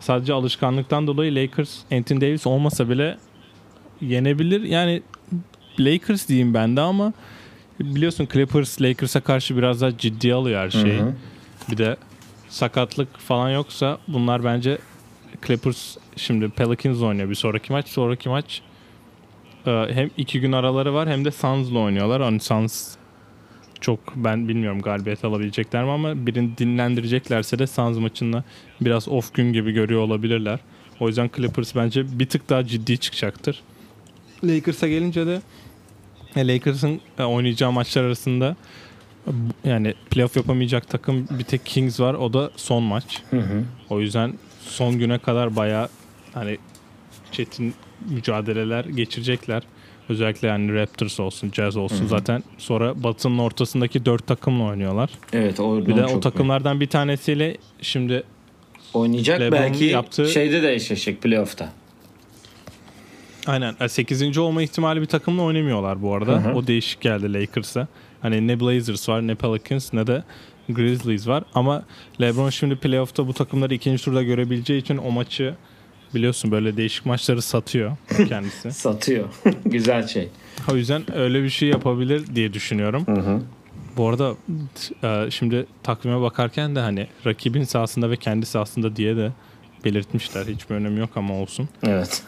[0.00, 3.18] Sadece alışkanlıktan dolayı Lakers Anthony Davis olmasa bile
[4.00, 4.62] yenebilir.
[4.62, 5.02] Yani
[5.80, 7.12] Lakers diyeyim ben de ama
[7.80, 10.98] biliyorsun Clippers Lakers'a karşı biraz daha ciddi alıyor her şeyi.
[10.98, 11.14] Hı hı.
[11.70, 11.96] Bir de
[12.48, 14.78] sakatlık falan yoksa bunlar bence
[15.46, 17.88] Clippers şimdi Pelicans oynuyor bir sonraki maç.
[17.88, 18.62] Sonraki maç
[19.66, 22.22] e, hem iki gün araları var hem de Suns'la oynuyorlar.
[22.22, 22.94] Hani Suns
[23.80, 28.44] çok ben bilmiyorum galibiyet alabilecekler mi ama birini dinlendireceklerse de Suns maçında
[28.80, 30.58] biraz off gün gibi görüyor olabilirler.
[31.00, 33.62] O yüzden Clippers bence bir tık daha ciddi çıkacaktır.
[34.44, 35.42] Lakers'a gelince de
[36.36, 38.56] e, Lakers'ın e, oynayacağı maçlar arasında
[39.64, 42.14] yani playoff yapamayacak takım bir tek Kings var.
[42.14, 43.22] O da son maç.
[43.30, 43.64] Hı hı.
[43.90, 45.88] O yüzden son güne kadar bayağı
[46.34, 46.58] hani
[47.32, 47.74] çetin
[48.10, 49.62] mücadeleler geçirecekler.
[50.08, 52.06] Özellikle yani Raptors olsun, Jazz olsun.
[52.06, 55.10] Zaten sonra Batı'nın ortasındaki dört takımla oynuyorlar.
[55.32, 58.22] Evet o Bir de o takımlardan bir tanesiyle şimdi
[58.94, 61.72] oynayacak LeBron belki yaptığı- şeyde de eşleşecek playoff'ta.
[63.46, 64.38] aynen 8.
[64.38, 66.32] olma ihtimali bir takımla oynamıyorlar bu arada.
[66.32, 66.54] Hı hı.
[66.54, 67.88] O değişik geldi Lakers'a.
[68.22, 70.22] Hani ne Blazers var ne Pelicans ne de
[70.68, 71.44] Grizzlies var.
[71.54, 71.84] Ama
[72.20, 75.54] LeBron şimdi playoff'ta bu takımları ikinci turda görebileceği için o maçı
[76.14, 77.96] biliyorsun böyle değişik maçları satıyor
[78.28, 78.72] kendisi.
[78.72, 79.28] Satıyor.
[79.64, 80.28] Güzel şey.
[80.72, 83.06] O yüzden öyle bir şey yapabilir diye düşünüyorum.
[83.06, 83.40] Hı hı.
[83.96, 84.34] Bu arada
[85.04, 89.32] e, şimdi takvime bakarken de hani rakibin sahasında ve kendi sahasında diye de
[89.84, 90.46] belirtmişler.
[90.46, 91.68] Hiçbir önemi yok ama olsun.
[91.82, 92.22] Evet.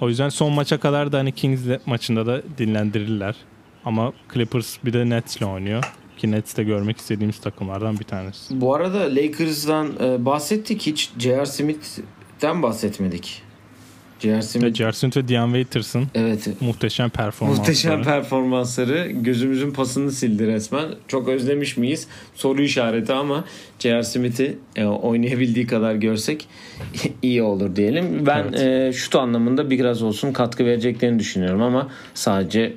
[0.00, 3.36] O yüzden son maça kadar da hani Kings maçında da dinlendirirler.
[3.84, 5.84] Ama Clippers bir de Nets'le oynuyor.
[6.18, 8.60] Ki Nets de görmek istediğimiz takımlardan bir tanesi.
[8.60, 11.46] Bu arada Lakers'dan e, bahsettik hiç J.R.
[12.38, 13.42] Smith'ten bahsetmedik.
[14.20, 14.92] Smith J.R.
[14.92, 17.60] Smith ve Dion Waiters'ın evet muhteşem performansları.
[17.60, 20.84] muhteşem performansları gözümüzün pasını sildi resmen.
[21.08, 22.08] Çok özlemiş miyiz?
[22.34, 23.44] Soru işareti ama
[23.78, 24.02] J.R.
[24.02, 26.48] Smith'i e, oynayabildiği kadar görsek
[27.22, 28.26] iyi olur diyelim.
[28.26, 28.60] Ben Evet.
[28.60, 32.72] e, şut anlamında biraz olsun katkı vereceklerini düşünüyorum ama sadece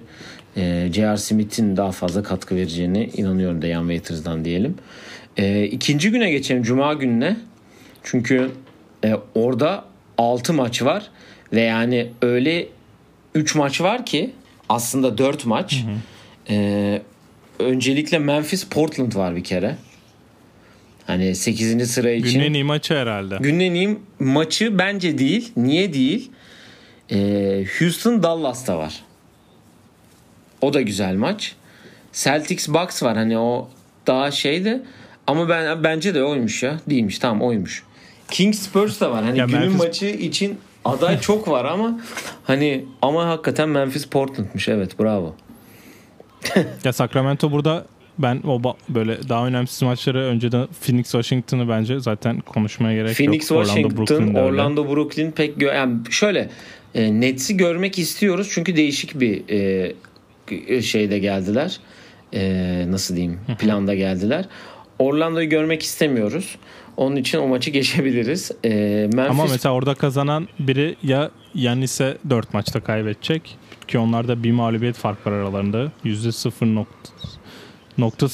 [0.58, 1.18] e, J.R.
[1.18, 4.76] Smith'in daha fazla katkı vereceğine inanıyorum Dion Waiters'dan diyelim.
[5.38, 7.38] E, ikinci güne geçelim Cuma gününe.
[8.04, 8.52] Çünkü
[9.06, 9.86] e, orada
[10.18, 11.10] 6 maç var
[11.54, 12.68] ve yani öyle
[13.36, 14.32] 3 maç var ki
[14.70, 15.84] aslında 4 maç.
[16.50, 17.02] E,
[17.60, 19.76] öncelikle Memphis Portland var bir kere.
[21.08, 21.92] Hani 8.
[21.92, 22.40] sıra için.
[22.40, 23.38] Günün iyi maçı herhalde.
[23.40, 25.52] Günün iyi maçı bence değil.
[25.58, 26.32] Niye değil?
[27.12, 29.04] Ee, Houston Dallas'ta var.
[30.62, 31.56] O da güzel maç.
[32.14, 33.18] Celtics Bucks var.
[33.18, 33.70] Hani o
[34.08, 34.82] daha şeydi.
[35.28, 36.80] Ama ben bence de oymuş ya.
[36.90, 37.20] Değilmiş.
[37.20, 37.84] Tamam oymuş.
[38.32, 39.24] Kings Spurs da var.
[39.24, 42.00] Hani Ya günün Memphis- maçı için aday çok var ama
[42.44, 44.70] hani ama hakikaten Memphis Portland'mış.
[44.70, 45.36] Evet bravo.
[46.84, 47.86] Ya Sacramento burada
[48.20, 53.66] ben o böyle daha önemsiz maçları önceden Phoenix Washington'ı bence zaten konuşmaya gerek Phoenix yok.
[53.66, 54.50] Washington, Brooklyn de öyle.
[54.50, 56.50] Orlando, Brooklyn pek gö- yani şöyle
[56.96, 59.44] e, Nets'i görmek istiyoruz çünkü değişik bir
[60.70, 61.80] e, şeyde geldiler.
[62.34, 63.40] E, nasıl diyeyim?
[63.60, 64.46] Planda geldiler.
[65.00, 66.56] Orlando'yu görmek istemiyoruz.
[67.00, 68.52] Onun için o maçı geçebiliriz.
[68.66, 68.70] E,
[69.14, 74.96] Memphis Ama mesela orada kazanan biri ya Yannis'e 4 maçta kaybedecek ki onlarda bir mağlubiyet
[74.96, 75.92] fark var aralarında.
[76.06, 77.10] %0 nokta,
[77.98, 78.28] nokta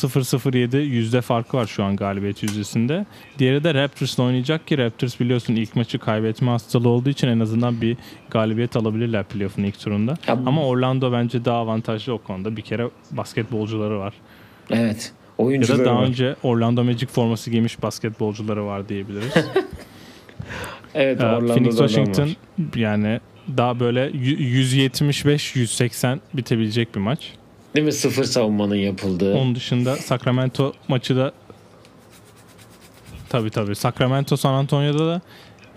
[0.51, 3.05] 007 yüzde farkı var şu an galibiyet yüzdesinde.
[3.39, 7.81] Diğeri de Raptors'la oynayacak ki Raptors biliyorsun ilk maçı kaybetme hastalığı olduğu için en azından
[7.81, 7.97] bir
[8.29, 10.17] galibiyet alabilirler playoff'un ilk turunda.
[10.27, 12.57] Ya- Ama Orlando bence daha avantajlı o konuda.
[12.57, 14.13] Bir kere basketbolcuları var.
[14.71, 15.13] evet.
[15.39, 16.03] Ya Oyuncuları da daha var.
[16.03, 19.33] önce Orlando Magic forması giymiş basketbolcuları var diyebiliriz.
[20.97, 22.35] Evet, Ee, Orlando'da Phoenix Washington var.
[22.75, 23.19] yani
[23.57, 27.33] daha böyle y- 175-180 bitebilecek bir maç.
[27.75, 27.91] Değil mi?
[27.93, 29.33] Sıfır savunmanın yapıldığı.
[29.35, 31.31] Onun dışında Sacramento maçı da
[33.29, 35.21] tabii tabii Sacramento San Antonio'da da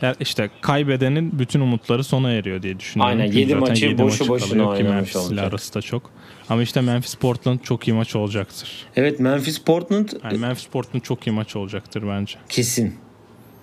[0.02, 3.18] ya işte kaybedenin bütün umutları sona eriyor diye düşünüyorum.
[3.18, 5.44] Aynen, Çünkü yedi zaten maçı yedi boşu maçı boşuna oynamış olacak.
[5.44, 6.10] arası da çok.
[6.48, 8.86] Ama işte Memphis Portland çok iyi maç olacaktır.
[8.96, 12.34] Evet Memphis Portland Yani Memphis Portland çok iyi maç olacaktır bence.
[12.48, 12.94] Kesin.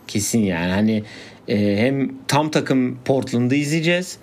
[0.08, 0.72] Kesin yani.
[0.72, 1.04] Hani
[1.48, 4.18] e, hem tam takım Portland'ı izleyeceğiz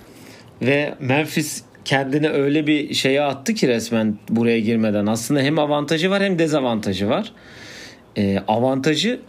[0.62, 5.06] ve Memphis kendine öyle bir şeye attı ki resmen buraya girmeden.
[5.06, 7.32] Aslında hem avantajı var hem dezavantajı var.
[8.16, 9.20] E, avantajı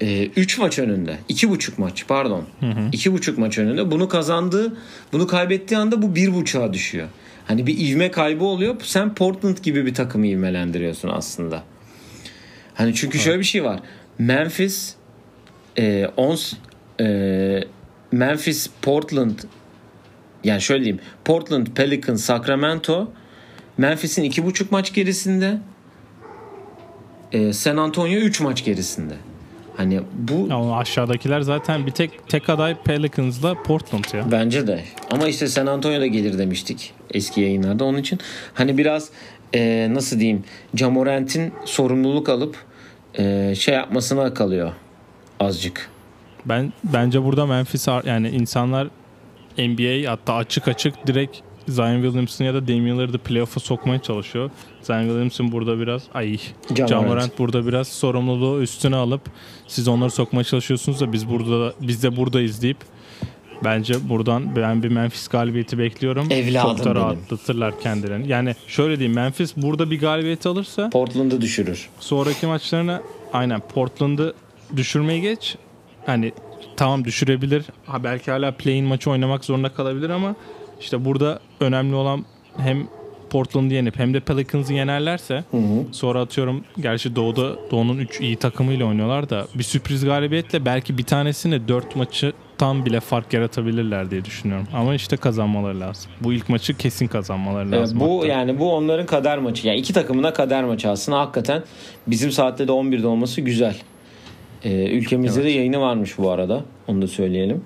[0.00, 1.18] 3 maç önünde.
[1.28, 2.44] 2,5 maç pardon.
[2.62, 3.90] 2,5 maç önünde.
[3.90, 4.76] Bunu kazandığı,
[5.12, 7.08] bunu kaybettiği anda bu 1,5'a düşüyor.
[7.46, 8.76] Hani bir ivme kaybı oluyor.
[8.82, 11.62] Sen Portland gibi bir takımı ivmelendiriyorsun aslında.
[12.74, 13.80] Hani çünkü şöyle bir şey var.
[14.18, 14.94] Memphis
[15.78, 16.52] e, ons,
[17.00, 17.60] e,
[18.12, 19.38] Memphis, Portland
[20.44, 21.02] yani şöyle diyeyim.
[21.24, 23.12] Portland, Pelicans, Sacramento
[23.80, 25.58] Memphis'in iki buçuk maç gerisinde
[27.32, 29.14] e, San Antonio 3 maç gerisinde.
[29.80, 34.30] Hani bu Ama aşağıdakiler zaten bir tek tek aday Pelicans'la Portland ya.
[34.30, 34.84] Bence de.
[35.10, 37.84] Ama işte San Antonio'da gelir demiştik eski yayınlarda.
[37.84, 38.18] Onun için
[38.54, 39.10] hani biraz
[39.54, 40.44] e, nasıl diyeyim
[40.76, 42.56] Camorant'in sorumluluk alıp
[43.18, 44.72] e, şey yapmasına kalıyor
[45.40, 45.90] azıcık.
[46.44, 48.88] Ben bence burada Memphis yani insanlar
[49.58, 51.36] NBA hatta açık açık direkt
[51.70, 54.50] Zion Williamson ya da Damian Lillard'ı playoff'a sokmaya çalışıyor.
[54.82, 56.38] Zion Williamson burada biraz ay
[56.88, 57.38] Ja Morant.
[57.38, 59.20] Burada biraz sorumluluğu üstüne alıp
[59.66, 62.76] siz onları sokmaya çalışıyorsunuz da biz burada biz de buradayız deyip
[63.64, 66.26] bence buradan ben bir Memphis galibiyeti bekliyorum.
[66.30, 66.96] Evladım Çok da benim.
[66.96, 68.28] rahatlatırlar kendilerini.
[68.28, 71.88] Yani şöyle diyeyim Memphis burada bir galibiyet alırsa Portland'ı düşürür.
[72.00, 73.02] sonraki maçlarına
[73.32, 74.34] aynen Portland'ı
[74.76, 75.56] düşürmeyi geç.
[76.06, 76.32] Hani
[76.76, 77.64] tamam düşürebilir.
[77.86, 80.34] Ha belki hala play-in maçı oynamak zorunda kalabilir ama
[80.80, 82.24] işte burada önemli olan
[82.56, 82.86] hem
[83.30, 85.44] Portland'ı yenip hem de Pelicans'ı yenerlerse
[85.92, 91.02] sonra atıyorum gerçi Doğu'da Doğu'nun 3 iyi takımıyla oynuyorlar da bir sürpriz galibiyetle belki bir
[91.04, 94.66] tanesini 4 maçı tam bile fark yaratabilirler diye düşünüyorum.
[94.74, 96.10] Ama işte kazanmaları lazım.
[96.20, 98.00] Bu ilk maçı kesin kazanmaları Evet, lazım.
[98.00, 98.26] bu hatta.
[98.26, 99.68] yani bu onların kader maçı.
[99.68, 101.62] Yani iki takımına kader maçı aslında hakikaten
[102.06, 103.76] bizim saatte de 11'de olması güzel.
[104.64, 106.64] Ee, ülkemizde de yayını varmış bu arada.
[106.88, 107.64] Onu da söyleyelim.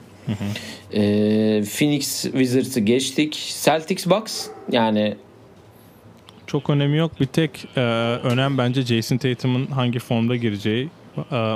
[0.95, 3.55] Ee, Phoenix Wizards'ı geçtik.
[3.64, 5.14] Celtics Bucks yani
[6.47, 7.20] Çok önemi yok.
[7.20, 7.81] Bir tek e,
[8.22, 10.89] önem bence Jason Tatum'un hangi formda gireceği.
[11.33, 11.55] E,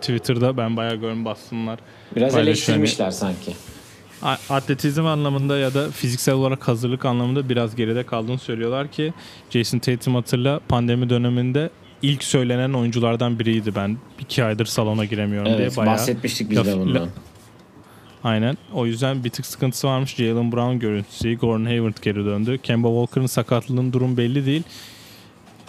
[0.00, 1.78] Twitter'da ben bayağı görün bastınlar.
[2.16, 3.52] biraz eleştirmişler sanki.
[4.50, 9.12] Atletizm anlamında ya da fiziksel olarak hazırlık anlamında biraz geride kaldığını söylüyorlar ki
[9.50, 11.70] Jason Tatum hatırla pandemi döneminde
[12.02, 13.96] ilk söylenen oyunculardan biriydi ben.
[14.20, 17.02] iki aydır salona giremiyorum Evet diye bayağı bahsetmiştik biz de bundan.
[17.02, 17.08] la-
[18.24, 18.56] Aynen.
[18.74, 20.14] O yüzden bir tık sıkıntısı varmış.
[20.14, 21.34] Jalen Brown görüntüsü.
[21.34, 22.58] Gordon Hayward geri döndü.
[22.62, 24.62] Kemba Walker'ın sakatlığının durum belli değil.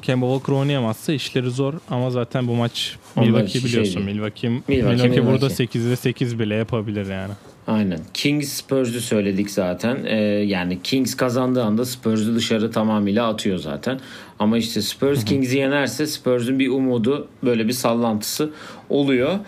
[0.01, 4.03] Kemba Walker oynayamazsa işleri zor ama zaten bu maç Milwaukee şey biliyorsun.
[4.03, 5.79] Milwaukee, Milwaukee, Milwaukee, burada Milwaukee.
[5.79, 7.33] 8'de 8 bile yapabilir yani.
[7.67, 7.99] Aynen.
[8.13, 9.97] Kings Spurs'u söyledik zaten.
[10.05, 13.99] Ee, yani Kings kazandığı anda Spurs'u dışarı tamamıyla atıyor zaten.
[14.39, 18.53] Ama işte Spurs Kings'i yenerse Spurs'un bir umudu böyle bir sallantısı
[18.89, 19.39] oluyor.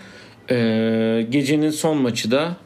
[0.50, 2.56] Ee, gecenin son maçı da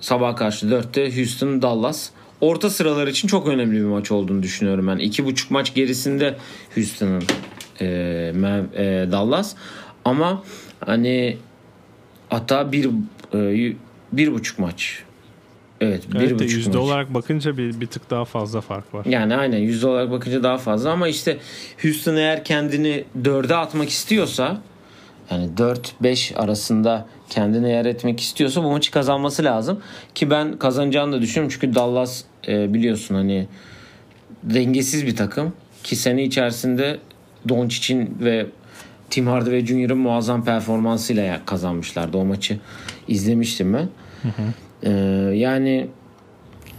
[0.00, 2.10] sabah karşı 4'te Houston Dallas.
[2.40, 4.98] Orta sıralar için çok önemli bir maç olduğunu düşünüyorum ben.
[4.98, 6.36] İki buçuk maç gerisinde
[6.74, 7.22] Houston'ın
[7.80, 9.54] e, e, Dallas.
[10.04, 10.42] Ama
[10.86, 11.36] hani
[12.28, 12.90] hatta bir
[13.34, 13.74] e,
[14.12, 15.02] bir buçuk maç.
[15.80, 16.76] Evet, bir Evet buçuk yüzde maç.
[16.76, 19.04] olarak bakınca bir, bir tık daha fazla fark var.
[19.04, 21.38] Yani aynen yüzde olarak bakınca daha fazla ama işte
[21.82, 24.60] Houston eğer kendini dörde atmak istiyorsa
[25.30, 25.50] yani
[26.02, 29.80] 4-5 arasında kendini yer etmek istiyorsa bu maçı kazanması lazım.
[30.14, 31.58] Ki ben kazanacağını da düşünüyorum.
[31.60, 33.46] Çünkü Dallas e, biliyorsun hani
[34.42, 35.52] dengesiz bir takım.
[35.82, 36.98] Ki sene içerisinde
[37.48, 38.46] Doncic'in ve
[39.10, 42.16] Tim Hardaway Jr.'ın muazzam performansıyla kazanmışlardı.
[42.16, 42.58] O maçı
[43.08, 43.88] izlemiştim ben.
[44.82, 44.90] Ee,
[45.34, 45.88] yani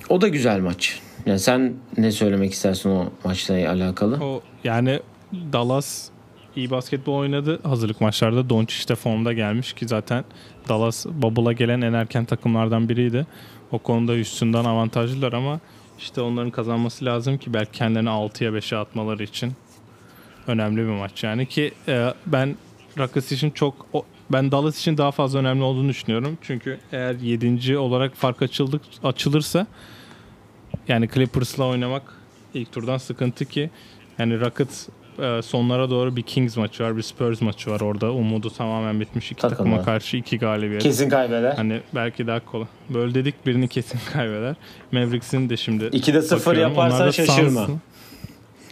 [0.09, 0.99] o da güzel maç.
[1.25, 4.23] Yani sen ne söylemek istersin o maçla alakalı?
[4.23, 4.99] O yani
[5.33, 6.09] Dallas
[6.57, 7.59] iyi basketbol oynadı.
[7.63, 10.25] Hazırlık maçlarda Doncic de formda gelmiş ki zaten
[10.69, 13.27] Dallas Bubble'a gelen en erken takımlardan biriydi.
[13.71, 15.59] O konuda üstünden avantajlılar ama
[15.99, 19.53] işte onların kazanması lazım ki belki kendilerini 6'ya 5'e atmaları için
[20.47, 22.55] önemli bir maç yani ki e, ben
[22.97, 23.87] Rockets için çok
[24.29, 26.37] ben Dallas için daha fazla önemli olduğunu düşünüyorum.
[26.41, 27.77] Çünkü eğer 7.
[27.77, 29.67] olarak fark açıldık açılırsa
[30.87, 32.03] yani Clippers'la oynamak
[32.53, 33.69] ilk turdan sıkıntı ki
[34.19, 34.87] yani Rockets
[35.19, 37.81] e, sonlara doğru bir Kings maçı var, bir Spurs maçı var.
[37.81, 39.57] Orada umudu tamamen bitmiş iki Takımlar.
[39.57, 40.83] takıma karşı iki galibiyet.
[40.83, 41.51] Kesin kaybeder.
[41.55, 42.67] Hani belki daha kolay.
[42.89, 44.55] Böyle dedik birini kesin kaybeder.
[44.91, 46.61] Mavericks'in de şimdi 2'de 0 bakıyorum.
[46.71, 47.61] yaparsan şaşırma.
[47.61, 47.77] Suns-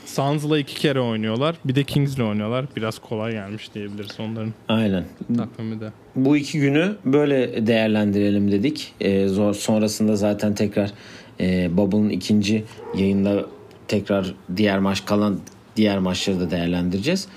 [0.06, 1.56] Suns'la iki kere oynuyorlar.
[1.66, 2.66] Bir de Kings'le oynuyorlar.
[2.76, 5.06] Biraz kolay gelmiş diyebiliriz onların Aynen.
[5.38, 5.90] takvimi de.
[6.16, 8.94] Bu iki günü böyle değerlendirelim dedik.
[9.02, 10.92] Ee, sonrasında zaten tekrar
[11.40, 12.64] e, Bubble'ın ikinci
[12.98, 13.46] yayında
[13.88, 15.40] tekrar diğer maç kalan
[15.76, 17.28] diğer maçları da değerlendireceğiz.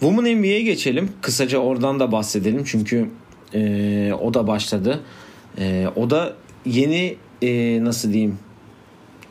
[0.00, 1.12] Women NBA'ye geçelim.
[1.20, 2.64] Kısaca oradan da bahsedelim.
[2.64, 3.08] Çünkü
[3.54, 5.00] e, o da başladı.
[5.58, 6.32] E, o da
[6.66, 8.38] yeni e, nasıl diyeyim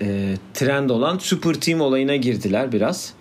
[0.01, 3.13] e, trend olan super team olayına girdiler biraz.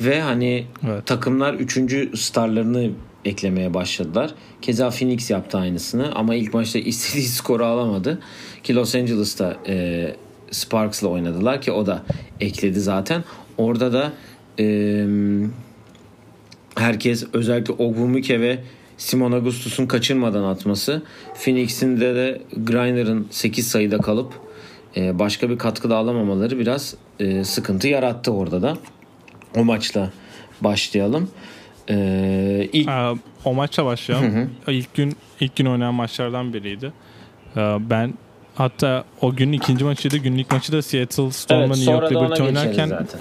[0.00, 1.06] Ve hani Evet.
[1.06, 2.90] takımlar üçüncü starlarını
[3.24, 4.34] eklemeye başladılar.
[4.62, 8.18] Keza Phoenix yaptı aynısını ama ilk maçta istediği skoru alamadı.
[8.62, 10.06] Ki Los Angeles'ta e,
[10.50, 12.02] Sparks'la oynadılar ki o da
[12.40, 13.24] ekledi zaten.
[13.58, 14.12] Orada da
[14.58, 15.06] e,
[16.76, 18.58] herkes özellikle Ogwumike ve
[18.98, 21.02] Simon Augustus'un kaçırmadan atması.
[21.34, 24.32] Phoenix'in de de Griner'ın 8 sayıda kalıp
[24.96, 28.78] e, başka bir katkı da alamamaları biraz e, sıkıntı yarattı orada da.
[29.56, 30.10] O maçla
[30.60, 31.30] başlayalım.
[31.90, 34.50] Ee, ilk Aa, o maçla başlayalım.
[34.68, 36.92] İlk gün ilk gün oynanan maçlardan biriydi.
[37.56, 38.14] Ee, ben
[38.54, 40.16] hatta o gün ikinci maçıydı.
[40.16, 43.20] Günün ilk maçı da Seattle Storm'la evet, New York Liberty oynarken zaten.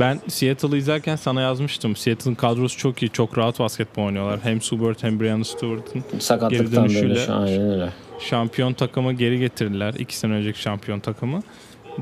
[0.00, 1.96] Ben Seattle'ı izlerken sana yazmıştım.
[1.96, 3.08] Seattle'ın kadrosu çok iyi.
[3.10, 4.40] Çok rahat basketbol oynuyorlar.
[4.42, 7.92] Hem Subert hem Brianna Stewart'ın Sakatlıktan geri böyle dönüşüyle- öyle.
[8.20, 9.94] şampiyon takımı geri getirdiler.
[9.98, 11.42] İki sene önceki şampiyon takımı.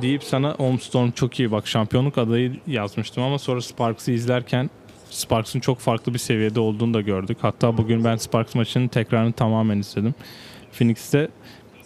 [0.03, 4.71] Deyip sana Home Storm çok iyi bak şampiyonluk adayı yazmıştım ama sonra Sparks'ı izlerken
[5.11, 7.39] Sparks'ın çok farklı bir seviyede olduğunu da gördük.
[7.41, 10.15] Hatta bugün ben Sparks maçının tekrarını tamamen izledim.
[10.79, 11.29] Phoenix'te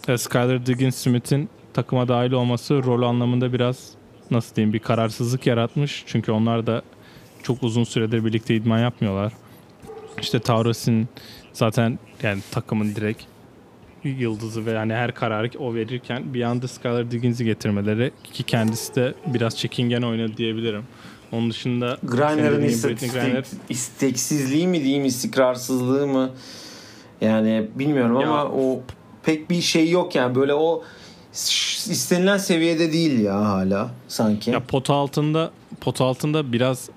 [0.07, 3.89] e, Skylar Diggins Smith'in takıma dahil olması rol anlamında biraz
[4.31, 6.03] nasıl diyeyim bir kararsızlık yaratmış.
[6.07, 6.81] Çünkü onlar da
[7.43, 9.33] çok uzun süredir birlikte idman yapmıyorlar.
[10.21, 11.07] İşte Taurus'in
[11.53, 13.23] zaten yani takımın direkt
[14.03, 19.13] yıldızı ve yani her kararı o verirken bir anda Skylar Diggins'i getirmeleri ki kendisi de
[19.25, 20.83] biraz çekingen oynadı diyebilirim.
[21.31, 26.31] Onun dışında Griner'ın istatistik, Griner isteksizliği mi diyeyim istikrarsızlığı mı
[27.21, 28.79] yani bilmiyorum Ya- ama o
[29.23, 30.83] pek bir şey yok yani böyle o
[31.33, 34.51] istenilen seviyede değil ya hala sanki.
[34.51, 35.51] ya pota altında
[35.81, 36.89] pota altında biraz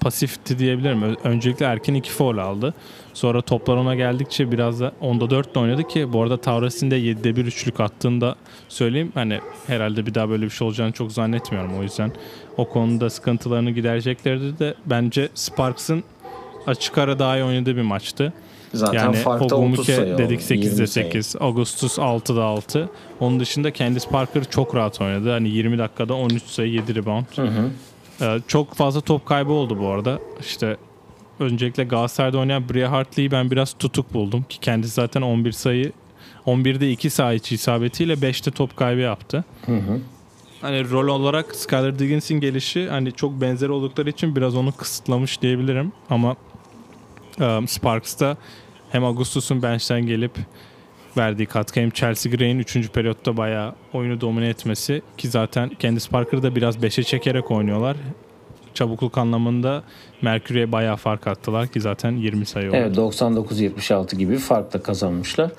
[0.00, 1.16] pasifti diyebilirim.
[1.24, 2.74] Öncelikle erken iki foul aldı.
[3.14, 7.36] Sonra toplar ona geldikçe biraz da onda 4 oynadı ki bu arada Taurus'in de 7'de
[7.36, 8.36] 1 üçlük attığında
[8.68, 9.12] söyleyeyim.
[9.14, 11.78] Hani herhalde bir daha böyle bir şey olacağını çok zannetmiyorum.
[11.78, 12.12] O yüzden
[12.56, 16.04] o konuda sıkıntılarını gidereceklerdi de bence Sparks'ın
[16.66, 18.32] açık ara daha iyi oynadığı bir maçtı.
[18.74, 21.06] Zaten Yani farkta 30 Ogumuke sayı dedik oldu, 8'de 20 sayı.
[21.06, 21.36] 8.
[21.40, 22.88] Augustus 6'da 6.
[23.20, 25.30] Onun dışında Candice Parker çok rahat oynadı.
[25.30, 27.24] Hani 20 dakikada 13 sayı 7 rebound.
[27.36, 27.70] Hı hı.
[28.20, 30.18] Ee, çok fazla top kaybı oldu bu arada.
[30.40, 30.76] İşte
[31.40, 34.44] öncelikle Galatasaray'da oynayan Bria Hartley'i ben biraz tutuk buldum.
[34.48, 35.92] Ki kendisi zaten 11 sayı
[36.46, 39.44] 11'de 2 saha içi isabetiyle 5'te top kaybı yaptı.
[39.66, 40.00] Hı hı.
[40.60, 45.92] Hani rol olarak Skylar Diggins'in gelişi hani çok benzer oldukları için biraz onu kısıtlamış diyebilirim.
[46.10, 46.36] Ama
[47.42, 48.36] um, Sparks'ta
[48.90, 50.32] hem Augustus'un bench'ten gelip
[51.16, 52.88] verdiği katkı hem Chelsea Gray'in 3.
[52.92, 57.96] periyotta bayağı oyunu domine etmesi ki zaten Candice Parker'ı da biraz 5'e çekerek oynuyorlar.
[58.74, 59.82] Çabukluk anlamında
[60.22, 62.76] Merkür'e bayağı fark attılar ki zaten 20 sayı oldu.
[62.76, 65.50] Evet 99-76 gibi farkla kazanmışlar.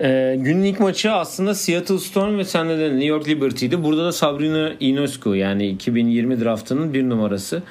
[0.00, 3.82] Ee, günün ilk maçı aslında Seattle Storm ve sen de New York Liberty'di.
[3.82, 7.62] Burada da Sabrina Ionescu yani 2020 draftının bir numarası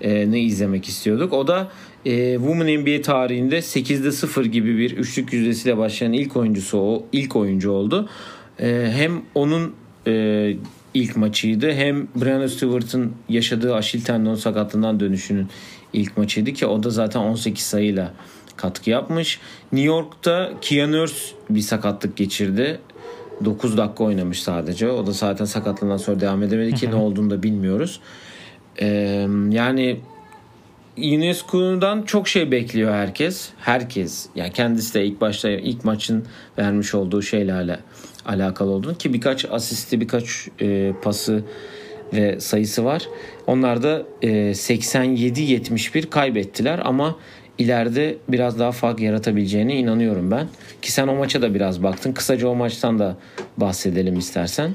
[0.00, 1.32] e, ne izlemek istiyorduk.
[1.32, 1.68] O da
[2.06, 7.36] e, Women NBA tarihinde 8'de 0 gibi bir üçlük yüzdesiyle başlayan ilk oyuncusu o ilk
[7.36, 8.08] oyuncu oldu.
[8.60, 9.74] E, hem onun
[10.06, 10.54] e,
[10.94, 15.48] ilk maçıydı hem Brianna Stewart'ın yaşadığı Aşil tendon sakatlığından dönüşünün
[15.92, 18.12] ilk maçıydı ki o da zaten 18 sayıyla
[18.56, 19.40] katkı yapmış.
[19.72, 22.80] New York'ta Kian Nurse bir sakatlık geçirdi.
[23.44, 24.90] 9 dakika oynamış sadece.
[24.90, 28.00] O da zaten sakatlığından sonra devam edemedi ki ne olduğunu da bilmiyoruz.
[28.80, 30.00] Ee, yani
[30.96, 33.48] Ionescu'dan çok şey bekliyor herkes.
[33.58, 34.26] Herkes.
[34.34, 36.24] Yani kendisi de ilk başta ilk maçın
[36.58, 37.78] vermiş olduğu şeylerle
[38.26, 41.44] alakalı olduğunu ki birkaç asisti, birkaç e, pası
[42.12, 43.08] ve sayısı var.
[43.46, 47.16] Onlar da e, 87-71 kaybettiler ama
[47.58, 50.48] ileride biraz daha fark yaratabileceğine inanıyorum ben.
[50.82, 52.12] Ki sen o maça da biraz baktın.
[52.12, 53.16] Kısaca o maçtan da
[53.56, 54.74] bahsedelim istersen.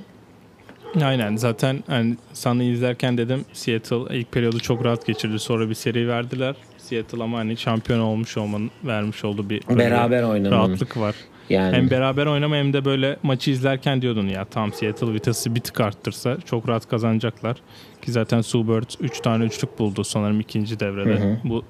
[1.03, 5.39] Aynen zaten hani sana izlerken dedim Seattle ilk periyodu çok rahat geçirdi.
[5.39, 6.55] Sonra bir seri verdiler.
[6.77, 11.15] Seattle ama hani şampiyon olmuş olmanın vermiş olduğu bir beraber oynamanın rahatlık var.
[11.49, 15.59] Yani Hem beraber oynama hem de böyle maçı izlerken diyordun ya tam Seattle vitesi bir
[15.61, 17.57] tık arttırsa çok rahat kazanacaklar.
[18.01, 21.19] Ki zaten Subert 3 tane üçlük buldu sanırım ikinci devrede.
[21.19, 21.37] Hı hı.
[21.43, 21.63] Bu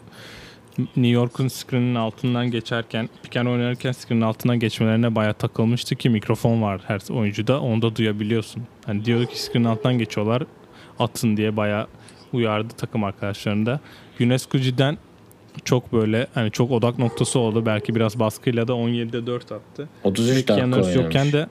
[0.78, 6.82] New York'un screen'in altından geçerken, piken oynarken screen'in altından geçmelerine bayağı takılmıştı ki mikrofon var
[6.88, 7.61] her oyuncuda.
[7.61, 8.63] Onu da duyabiliyorsun.
[8.86, 10.43] Hani diyordu ki screen'in altından geçiyorlar
[10.99, 11.88] atın diye bayağı
[12.34, 13.80] uyardı takım arkadaşlarını da.
[14.19, 14.97] UNESCO cidden
[15.65, 17.65] çok böyle hani çok odak noktası oldu.
[17.65, 19.89] Belki biraz baskıyla da 17'de 4 attı.
[20.03, 20.95] 33 dakika oynamış.
[20.95, 21.47] yokken de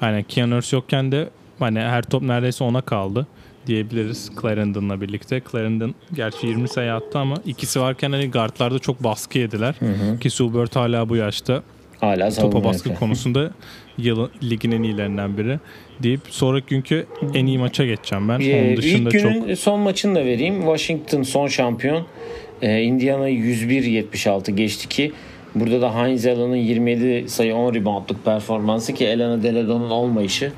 [0.00, 3.26] aynen Keanu yokken de hani her top neredeyse ona kaldı
[3.66, 5.42] diyebiliriz Clarendon'la birlikte.
[5.52, 9.74] Clarendon gerçi 20 sayı attı ama ikisi varken hani guardlarda çok baskı yediler.
[9.78, 10.18] Hı hı.
[10.18, 11.62] Ki Subert hala bu yaşta
[12.00, 12.98] Hala topa baskı yapıyor.
[12.98, 13.50] konusunda
[13.98, 15.58] yılın, ligin en iyilerinden biri
[16.02, 18.40] deyip sonraki günkü en iyi maça geçeceğim ben.
[18.40, 20.60] Ee, Onun dışında İlk çok günün son maçını da vereyim.
[20.60, 22.06] Washington son şampiyon.
[22.62, 25.12] Ee, Indiana 101-76 geçti ki
[25.54, 30.52] burada da Heinz Allen'ın 27 sayı 10 reboundluk performansı ki Elena Delado'nun olmayışı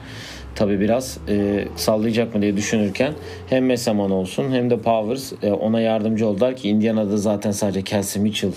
[0.57, 3.13] tabi biraz e, sallayacak mı diye düşünürken
[3.49, 8.23] hem Mesaman olsun hem de Powers e, ona yardımcı oldular ki Indiana'da zaten sadece Kelsey
[8.23, 8.53] Mitchell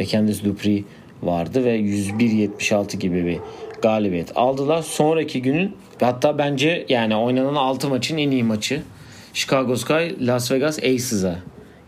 [0.00, 0.84] ve Candice Dupree
[1.22, 3.38] vardı ve 101-76 gibi bir
[3.82, 4.82] galibiyet aldılar.
[4.82, 8.82] Sonraki günün hatta bence yani oynanan 6 maçın en iyi maçı
[9.32, 11.38] Chicago Sky Las Vegas Aces'a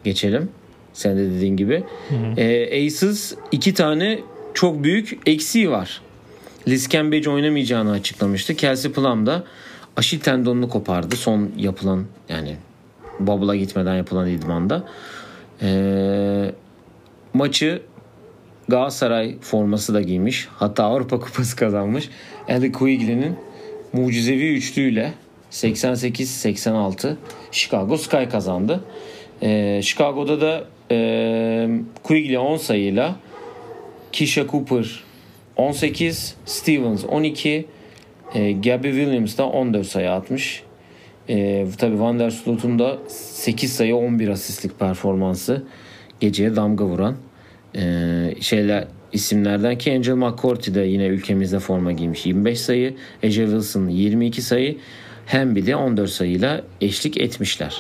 [0.05, 0.49] geçelim.
[0.93, 1.85] Sen de dediğin gibi.
[2.37, 4.19] Ee, Aces iki tane
[4.55, 6.01] çok büyük eksiği var.
[6.69, 8.55] Liz Cambage oynamayacağını açıklamıştı.
[8.55, 9.45] Kelsey Plum da
[9.97, 11.17] aşil tendonunu kopardı.
[11.17, 12.57] Son yapılan yani
[13.21, 14.85] Bubble'a gitmeden yapılan idmanda.
[15.63, 16.51] Ee,
[17.35, 17.83] maçı
[18.69, 20.49] Galatasaray forması da giymiş.
[20.57, 22.09] Hatta Avrupa Kupası kazanmış.
[22.49, 23.37] Ellie Quigley'nin
[23.93, 25.13] mucizevi üçlüyle
[25.51, 27.15] 88-86
[27.51, 28.85] Chicago Sky kazandı.
[29.43, 31.69] Ee, Chicago'da da e,
[32.03, 33.17] Quigley 10 sayıyla
[34.13, 35.06] Keisha Cooper
[35.57, 37.67] 18, Stevens 12,
[38.35, 40.63] e, Gabby Williams da 14 sayı atmış.
[41.29, 45.63] E, tabii Van der Sloot'un da 8 sayı 11 asistlik performansı
[46.21, 47.17] geceye damga vuran
[47.77, 47.83] e,
[48.41, 52.95] şeyler isimlerden ki Angel McCourty de yine ülkemizde forma giymiş 25 sayı.
[53.23, 54.77] Ece Wilson 22 sayı.
[55.27, 57.77] Hem de 14 sayıyla eşlik etmişler.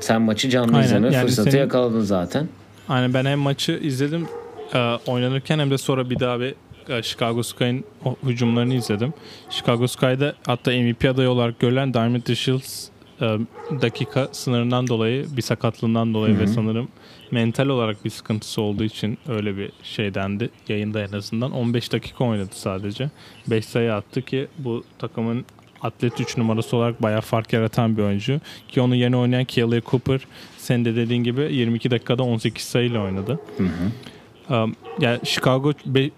[0.00, 0.86] Sen maçı canlı Aynen.
[0.86, 2.48] izleme Yani fırsatı senin- yakaladın zaten.
[2.86, 4.26] Hani ben hem maçı izledim
[4.74, 6.54] e, oynanırken hem de sonra bir daha bir
[7.02, 7.84] Chicago Sky'ın
[8.22, 9.12] hücumlarını izledim.
[9.50, 12.88] Chicago Sky'da hatta MVP adayı olarak görülen Diamond Shields
[13.20, 13.38] e,
[13.82, 16.88] dakika sınırından dolayı bir sakatlığından dolayı ve sanırım
[17.30, 21.52] mental olarak bir sıkıntısı olduğu için öyle bir şey dendi yayında en azından.
[21.52, 23.10] 15 dakika oynadı sadece.
[23.46, 25.44] 5 sayı attı ki bu takımın
[25.82, 28.40] atlet 3 numarası olarak bayağı fark yaratan bir oyuncu.
[28.68, 30.20] Ki onun yerine oynayan Kelly Cooper
[30.58, 33.40] sen de dediğin gibi 22 dakikada 18 sayıyla oynadı.
[34.50, 36.10] Um, yani Chicago be,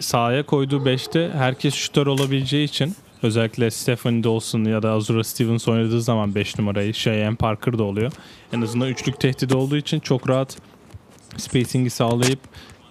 [0.00, 6.00] sahaya koyduğu 5'te herkes şütör olabileceği için özellikle Stephen Dawson ya da Azura Stevens oynadığı
[6.02, 8.12] zaman 5 numarayı Cheyenne Parker da oluyor.
[8.52, 10.56] En azından üçlük tehdidi olduğu için çok rahat
[11.36, 12.38] spacing'i sağlayıp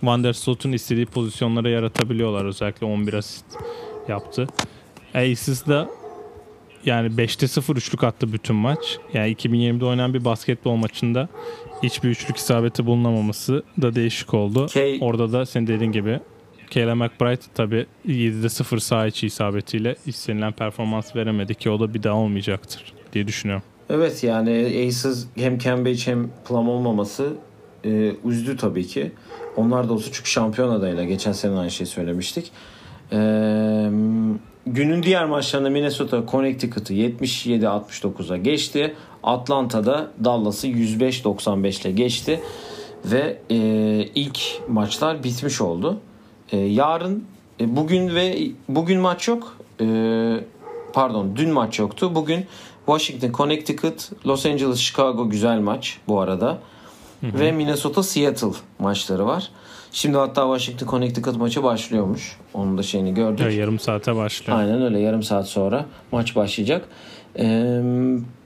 [0.04, 2.46] Van der Slot'un istediği pozisyonlara yaratabiliyorlar.
[2.46, 3.46] Özellikle 11 asist
[4.08, 4.48] yaptı.
[5.16, 5.90] Aces da
[6.86, 8.98] yani 5'te 0 üçlük attı bütün maç.
[9.14, 11.30] Yani 2020'de oynanan bir basketbol maçında
[11.84, 14.68] hiçbir üçlük isabeti bulunamaması da değişik oldu.
[14.74, 16.20] Kay- Orada da senin dediğin gibi
[16.74, 22.04] Kayla McBride tabi 7'de 0 sağ içi isabetiyle istenilen performans veremedi ki o da bir
[22.04, 23.64] daha olmayacaktır diye düşünüyorum.
[23.90, 27.34] Evet yani Aces hem Cambridge hem Plum olmaması
[27.84, 29.12] e, üzdü tabii ki.
[29.58, 32.52] Onlar da olsa çünkü şampiyon adayla geçen sene aynı şeyi söylemiştik.
[33.12, 33.18] E,
[34.66, 38.96] günün diğer maçlarında Minnesota Connecticut'ı 77-69'a geçti.
[39.24, 42.40] Atlanta'da Dallas'ı 105-95 ile geçti.
[43.06, 43.58] Ve e,
[44.16, 46.00] ilk maçlar bitmiş oldu.
[46.52, 47.24] E, yarın
[47.60, 48.38] e, bugün ve
[48.70, 49.58] bugün maç yok.
[49.82, 49.86] E,
[50.94, 52.16] pardon dün maç yoktu.
[52.16, 52.46] Bugün
[52.86, 56.58] Washington, Connecticut, Los Angeles, Chicago güzel maç bu arada.
[57.24, 58.48] Ve Minnesota, Seattle
[58.80, 59.52] maçları var.
[59.92, 62.38] Şimdi hatta Washington, Connecticut maçı başlıyormuş.
[62.54, 63.40] Onun da şeyini gördük.
[63.44, 64.60] Evet, yarım saate başlıyor.
[64.60, 66.86] Aynen öyle yarım saat sonra maç başlayacak.
[67.40, 67.82] Ee,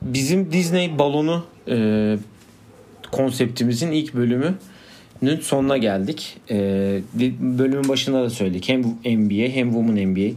[0.02, 2.18] bizim Disney balonu e,
[3.12, 4.58] konseptimizin ilk bölümünün
[5.42, 6.38] sonuna geldik.
[6.52, 7.00] Ee,
[7.40, 8.70] bölümün başında da söyledik.
[8.70, 10.36] Hem NBA hem Women NBA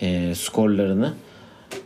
[0.00, 1.14] e, skorlarını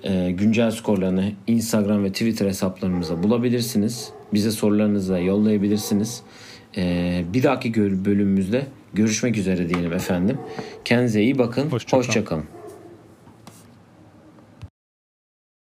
[0.04, 4.10] e, güncel skorlarını Instagram ve Twitter hesaplarımıza bulabilirsiniz.
[4.34, 6.22] Bize sorularınızı da yollayabilirsiniz.
[6.76, 7.74] E, bir dahaki
[8.04, 10.38] bölümümüzde görüşmek üzere diyelim efendim.
[10.84, 11.70] Kendinize iyi bakın.
[11.70, 12.02] Hoşça kalın.
[12.02, 12.55] Hoşça kalın.